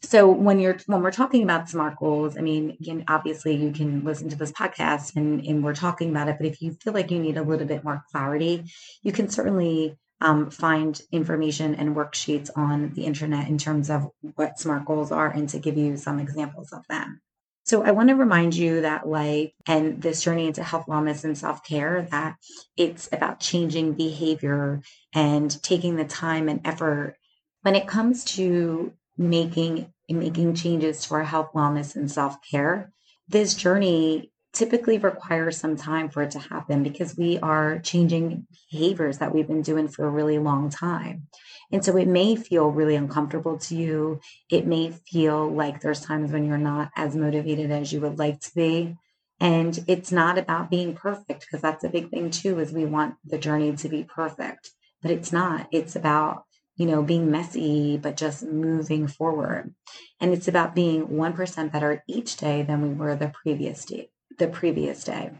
So 0.01 0.29
when 0.29 0.59
you're 0.59 0.77
when 0.85 1.01
we're 1.01 1.11
talking 1.11 1.41
about 1.41 1.67
SMART 1.67 1.97
goals, 1.97 2.37
I 2.37 2.41
mean, 2.41 2.77
again, 2.79 3.05
obviously 3.07 3.55
you 3.55 3.71
can 3.71 4.03
listen 4.03 4.29
to 4.29 4.35
this 4.35 4.51
podcast 4.51 5.15
and, 5.15 5.43
and 5.43 5.63
we're 5.63 5.73
talking 5.73 6.11
about 6.11 6.27
it, 6.27 6.37
but 6.37 6.45
if 6.45 6.61
you 6.61 6.73
feel 6.73 6.93
like 6.93 7.09
you 7.09 7.17
need 7.17 7.37
a 7.37 7.43
little 7.43 7.65
bit 7.65 7.83
more 7.83 8.03
clarity, 8.11 8.65
you 9.01 9.11
can 9.11 9.29
certainly 9.29 9.97
um, 10.21 10.49
find 10.49 10.99
information 11.11 11.75
and 11.75 11.95
worksheets 11.95 12.49
on 12.55 12.93
the 12.93 13.05
internet 13.05 13.47
in 13.47 13.57
terms 13.57 13.89
of 13.89 14.09
what 14.35 14.59
SMART 14.59 14.85
goals 14.85 15.11
are 15.11 15.29
and 15.29 15.49
to 15.49 15.59
give 15.59 15.77
you 15.77 15.97
some 15.97 16.19
examples 16.19 16.71
of 16.71 16.85
them. 16.87 17.21
So 17.65 17.83
I 17.83 17.91
want 17.91 18.09
to 18.09 18.15
remind 18.15 18.55
you 18.55 18.81
that 18.81 19.07
life 19.07 19.51
and 19.65 19.99
this 19.99 20.21
journey 20.21 20.45
into 20.45 20.63
health, 20.63 20.85
wellness, 20.87 21.23
and 21.23 21.35
self-care, 21.35 22.07
that 22.11 22.35
it's 22.77 23.09
about 23.11 23.39
changing 23.39 23.93
behavior 23.93 24.81
and 25.13 25.63
taking 25.63 25.95
the 25.95 26.05
time 26.05 26.47
and 26.47 26.61
effort 26.63 27.17
when 27.63 27.75
it 27.75 27.87
comes 27.87 28.23
to 28.35 28.93
making 29.17 29.91
making 30.07 30.53
changes 30.53 31.03
to 31.05 31.15
our 31.15 31.23
health, 31.23 31.49
wellness, 31.55 31.95
and 31.95 32.11
self-care. 32.11 32.91
This 33.27 33.55
journey 33.55 34.31
typically 34.55 34.97
requires 34.97 35.57
some 35.57 35.75
time 35.75 36.09
for 36.09 36.23
it 36.23 36.31
to 36.31 36.39
happen 36.39 36.81
because 36.81 37.17
we 37.17 37.37
are 37.39 37.79
changing 37.79 38.47
behaviors 38.71 39.19
that 39.19 39.33
we've 39.33 39.47
been 39.47 39.61
doing 39.61 39.87
for 39.87 40.07
a 40.07 40.09
really 40.09 40.39
long 40.39 40.69
time. 40.69 41.27
And 41.71 41.83
so 41.83 41.97
it 41.97 42.07
may 42.07 42.35
feel 42.35 42.69
really 42.69 42.95
uncomfortable 42.95 43.57
to 43.59 43.75
you. 43.75 44.21
It 44.49 44.65
may 44.65 44.91
feel 44.91 45.47
like 45.47 45.81
there's 45.81 46.01
times 46.01 46.31
when 46.31 46.45
you're 46.45 46.57
not 46.57 46.89
as 46.95 47.15
motivated 47.15 47.69
as 47.71 47.91
you 47.91 48.01
would 48.01 48.17
like 48.17 48.39
to 48.41 48.55
be. 48.55 48.95
And 49.39 49.77
it's 49.87 50.11
not 50.11 50.37
about 50.37 50.71
being 50.71 50.95
perfect 50.95 51.41
because 51.41 51.61
that's 51.61 51.83
a 51.83 51.89
big 51.89 52.09
thing 52.09 52.29
too 52.29 52.59
is 52.59 52.71
we 52.71 52.85
want 52.85 53.15
the 53.25 53.37
journey 53.37 53.75
to 53.75 53.89
be 53.89 54.03
perfect. 54.03 54.71
But 55.01 55.11
it's 55.11 55.31
not. 55.31 55.67
It's 55.71 55.95
about 55.95 56.45
you 56.77 56.85
know, 56.85 57.01
being 57.01 57.31
messy, 57.31 57.95
but 57.95 58.17
just 58.17 58.43
moving 58.43 59.07
forward. 59.07 59.73
And 60.19 60.33
it's 60.33 60.49
about 60.49 60.75
being 60.75 61.07
1% 61.07 61.71
better 61.71 62.03
each 62.05 62.35
day 62.35 62.63
than 62.63 62.81
we 62.81 62.89
were 62.89 63.15
the 63.15 63.29
previous 63.29 63.85
day 63.85 64.09
the 64.37 64.47
previous 64.47 65.03
day. 65.03 65.31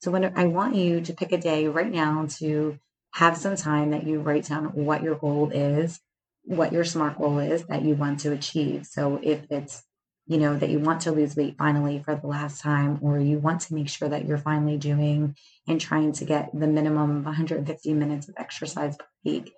So 0.00 0.10
when 0.10 0.36
I 0.36 0.46
want 0.46 0.74
you 0.74 1.00
to 1.00 1.14
pick 1.14 1.32
a 1.32 1.38
day 1.38 1.68
right 1.68 1.90
now 1.90 2.26
to 2.38 2.78
have 3.12 3.36
some 3.36 3.56
time 3.56 3.90
that 3.90 4.06
you 4.06 4.20
write 4.20 4.48
down 4.48 4.66
what 4.66 5.02
your 5.02 5.14
goal 5.14 5.50
is, 5.50 6.00
what 6.44 6.72
your 6.72 6.84
SMART 6.84 7.18
goal 7.18 7.38
is 7.38 7.64
that 7.66 7.84
you 7.84 7.94
want 7.94 8.20
to 8.20 8.32
achieve. 8.32 8.86
So 8.86 9.20
if 9.22 9.46
it's, 9.50 9.84
you 10.26 10.38
know, 10.38 10.56
that 10.56 10.70
you 10.70 10.78
want 10.78 11.02
to 11.02 11.12
lose 11.12 11.36
weight 11.36 11.56
finally 11.56 12.02
for 12.04 12.14
the 12.14 12.26
last 12.26 12.60
time, 12.60 12.98
or 13.02 13.18
you 13.18 13.38
want 13.38 13.60
to 13.62 13.74
make 13.74 13.88
sure 13.88 14.08
that 14.08 14.26
you're 14.26 14.38
finally 14.38 14.76
doing 14.76 15.36
and 15.68 15.80
trying 15.80 16.12
to 16.12 16.24
get 16.24 16.50
the 16.52 16.66
minimum 16.66 17.18
of 17.18 17.24
150 17.24 17.94
minutes 17.94 18.28
of 18.28 18.34
exercise 18.38 18.96
per 18.96 19.06
week, 19.24 19.52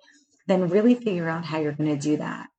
then 0.47 0.69
really 0.69 0.95
figure 0.95 1.29
out 1.29 1.45
how 1.45 1.59
you're 1.59 1.71
going 1.71 1.97
to 1.97 2.01
do 2.01 2.17
that. 2.17 2.49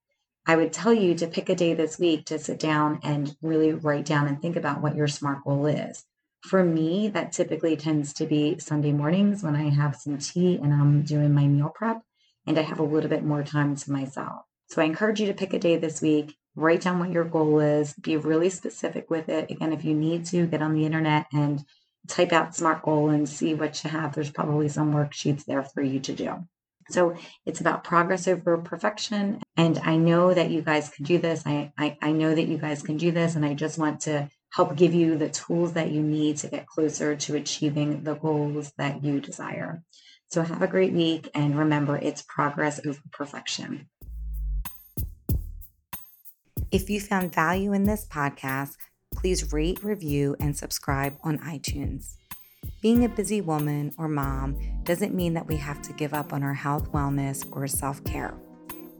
I 0.47 0.57
would 0.57 0.73
tell 0.73 0.93
you 0.93 1.15
to 1.17 1.27
pick 1.27 1.49
a 1.49 1.57
day 1.57 1.75
this 1.75 1.99
week 1.99 2.27
to 2.27 2.39
sit 2.39 2.59
down 2.59 3.01
and 3.03 3.37
really 3.43 3.73
write 3.73 4.05
down 4.05 4.29
and 4.29 4.41
think 4.41 4.57
about 4.57 4.81
what 4.81 4.95
your 4.95 5.09
SMART 5.09 5.45
goal 5.45 5.67
is. 5.67 6.05
For 6.47 6.63
me, 6.63 7.09
that 7.09 7.33
typically 7.33 7.77
tends 7.77 8.13
to 8.15 8.25
be 8.25 8.61
Sunday 8.61 8.93
mornings 8.93 9.43
when 9.43 9.57
I 9.57 9.69
have 9.69 9.97
some 9.97 10.19
tea 10.19 10.55
and 10.63 10.73
I'm 10.73 11.03
doing 11.03 11.35
my 11.35 11.49
meal 11.49 11.73
prep 11.75 12.03
and 12.47 12.57
I 12.57 12.63
have 12.63 12.79
a 12.79 12.85
little 12.85 13.11
bit 13.11 13.25
more 13.25 13.43
time 13.43 13.75
to 13.75 13.91
myself. 13.91 14.43
So 14.69 14.81
I 14.81 14.85
encourage 14.85 15.21
you 15.21 15.27
to 15.27 15.35
pick 15.35 15.55
a 15.55 15.59
day 15.59 15.77
this 15.77 16.01
week, 16.01 16.37
write 16.55 16.83
down 16.83 17.01
what 17.01 17.11
your 17.11 17.25
goal 17.25 17.59
is, 17.59 17.95
be 17.95 18.17
really 18.17 18.49
specific 18.49 19.11
with 19.11 19.29
it. 19.29 19.51
Again, 19.51 19.73
if 19.73 19.85
you 19.85 19.93
need 19.93 20.25
to, 20.27 20.47
get 20.47 20.63
on 20.63 20.75
the 20.75 20.87
internet 20.87 21.27
and 21.33 21.65
type 22.07 22.33
out 22.33 22.55
SMART 22.55 22.83
goal 22.83 23.11
and 23.11 23.29
see 23.29 23.55
what 23.55 23.83
you 23.83 23.91
have. 23.91 24.15
There's 24.15 24.31
probably 24.31 24.69
some 24.69 24.95
worksheets 24.95 25.47
there 25.47 25.65
for 25.65 25.83
you 25.83 25.99
to 25.99 26.13
do. 26.13 26.47
So 26.91 27.17
it's 27.45 27.61
about 27.61 27.83
progress 27.83 28.29
over 28.29 28.57
perfection. 28.59 29.43
And 29.57 29.81
I 29.81 29.97
know 29.97 30.33
that 30.33 30.51
you 30.53 30.63
guys 30.63 30.91
can 30.91 31.05
do 31.05 31.19
this. 31.19 31.43
I, 31.45 31.73
I, 31.77 31.99
I 32.01 32.13
know 32.13 32.33
that 32.33 32.47
you 32.47 32.57
guys 32.57 32.83
can 32.83 32.99
do 32.99 33.11
this. 33.11 33.35
And 33.35 33.45
I 33.45 33.55
just 33.55 33.79
want 33.79 34.03
to 34.03 34.29
help 34.57 34.75
give 34.75 34.95
you 34.95 35.19
the 35.19 35.29
tools 35.29 35.75
that 35.75 35.91
you 35.91 36.03
need 36.03 36.39
to 36.39 36.49
get 36.49 36.67
closer 36.67 37.15
to 37.15 37.37
achieving 37.37 38.03
the 38.05 38.15
goals 38.15 38.73
that 38.79 39.05
you 39.05 39.21
desire. 39.21 39.83
So 40.29 40.41
have 40.41 40.63
a 40.63 40.67
great 40.67 40.95
week 40.95 41.29
and 41.35 41.59
remember 41.59 41.99
it's 41.99 42.23
progress 42.23 42.81
over 42.87 42.99
perfection. 43.13 43.91
If 46.73 46.89
you 46.89 47.03
found 47.03 47.35
value 47.35 47.75
in 47.75 47.85
this 47.85 48.07
podcast, 48.07 48.77
please 49.15 49.53
rate, 49.53 49.85
review, 49.85 50.35
and 50.41 50.57
subscribe 50.57 51.19
on 51.23 51.37
iTunes. 51.41 52.15
Being 52.81 53.05
a 53.05 53.11
busy 53.11 53.43
woman 53.43 53.93
or 53.99 54.09
mom 54.09 54.57
doesn't 54.85 55.15
mean 55.15 55.35
that 55.35 55.47
we 55.47 55.57
have 55.57 55.83
to 55.83 55.93
give 55.93 56.15
up 56.15 56.33
on 56.33 56.43
our 56.43 56.55
health, 56.55 56.91
wellness, 56.93 57.47
or 57.53 57.67
self 57.67 58.03
care. 58.05 58.35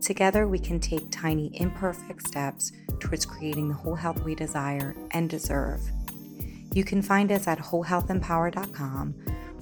Together, 0.03 0.47
we 0.47 0.59
can 0.59 0.79
take 0.79 1.11
tiny, 1.11 1.51
imperfect 1.59 2.29
steps 2.29 2.73
towards 3.01 3.27
creating 3.27 3.69
the 3.69 3.75
whole 3.75 3.95
health 3.95 4.23
we 4.25 4.35
desire 4.35 4.97
and 5.13 5.29
deserve. 5.29 5.81
You 6.75 6.85
can 6.85 7.03
find 7.03 7.33
us 7.33 7.47
at 7.47 7.59
wholehealthempower.com 7.59 9.15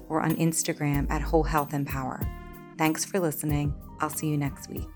or 0.09 0.21
on 0.21 0.35
Instagram 0.35 1.09
at 1.09 1.21
wholehealthempower. 1.21 2.27
Thanks 2.77 3.05
for 3.05 3.19
listening. 3.19 3.73
I'll 4.01 4.09
see 4.09 4.27
you 4.27 4.37
next 4.37 4.69
week. 4.69 4.94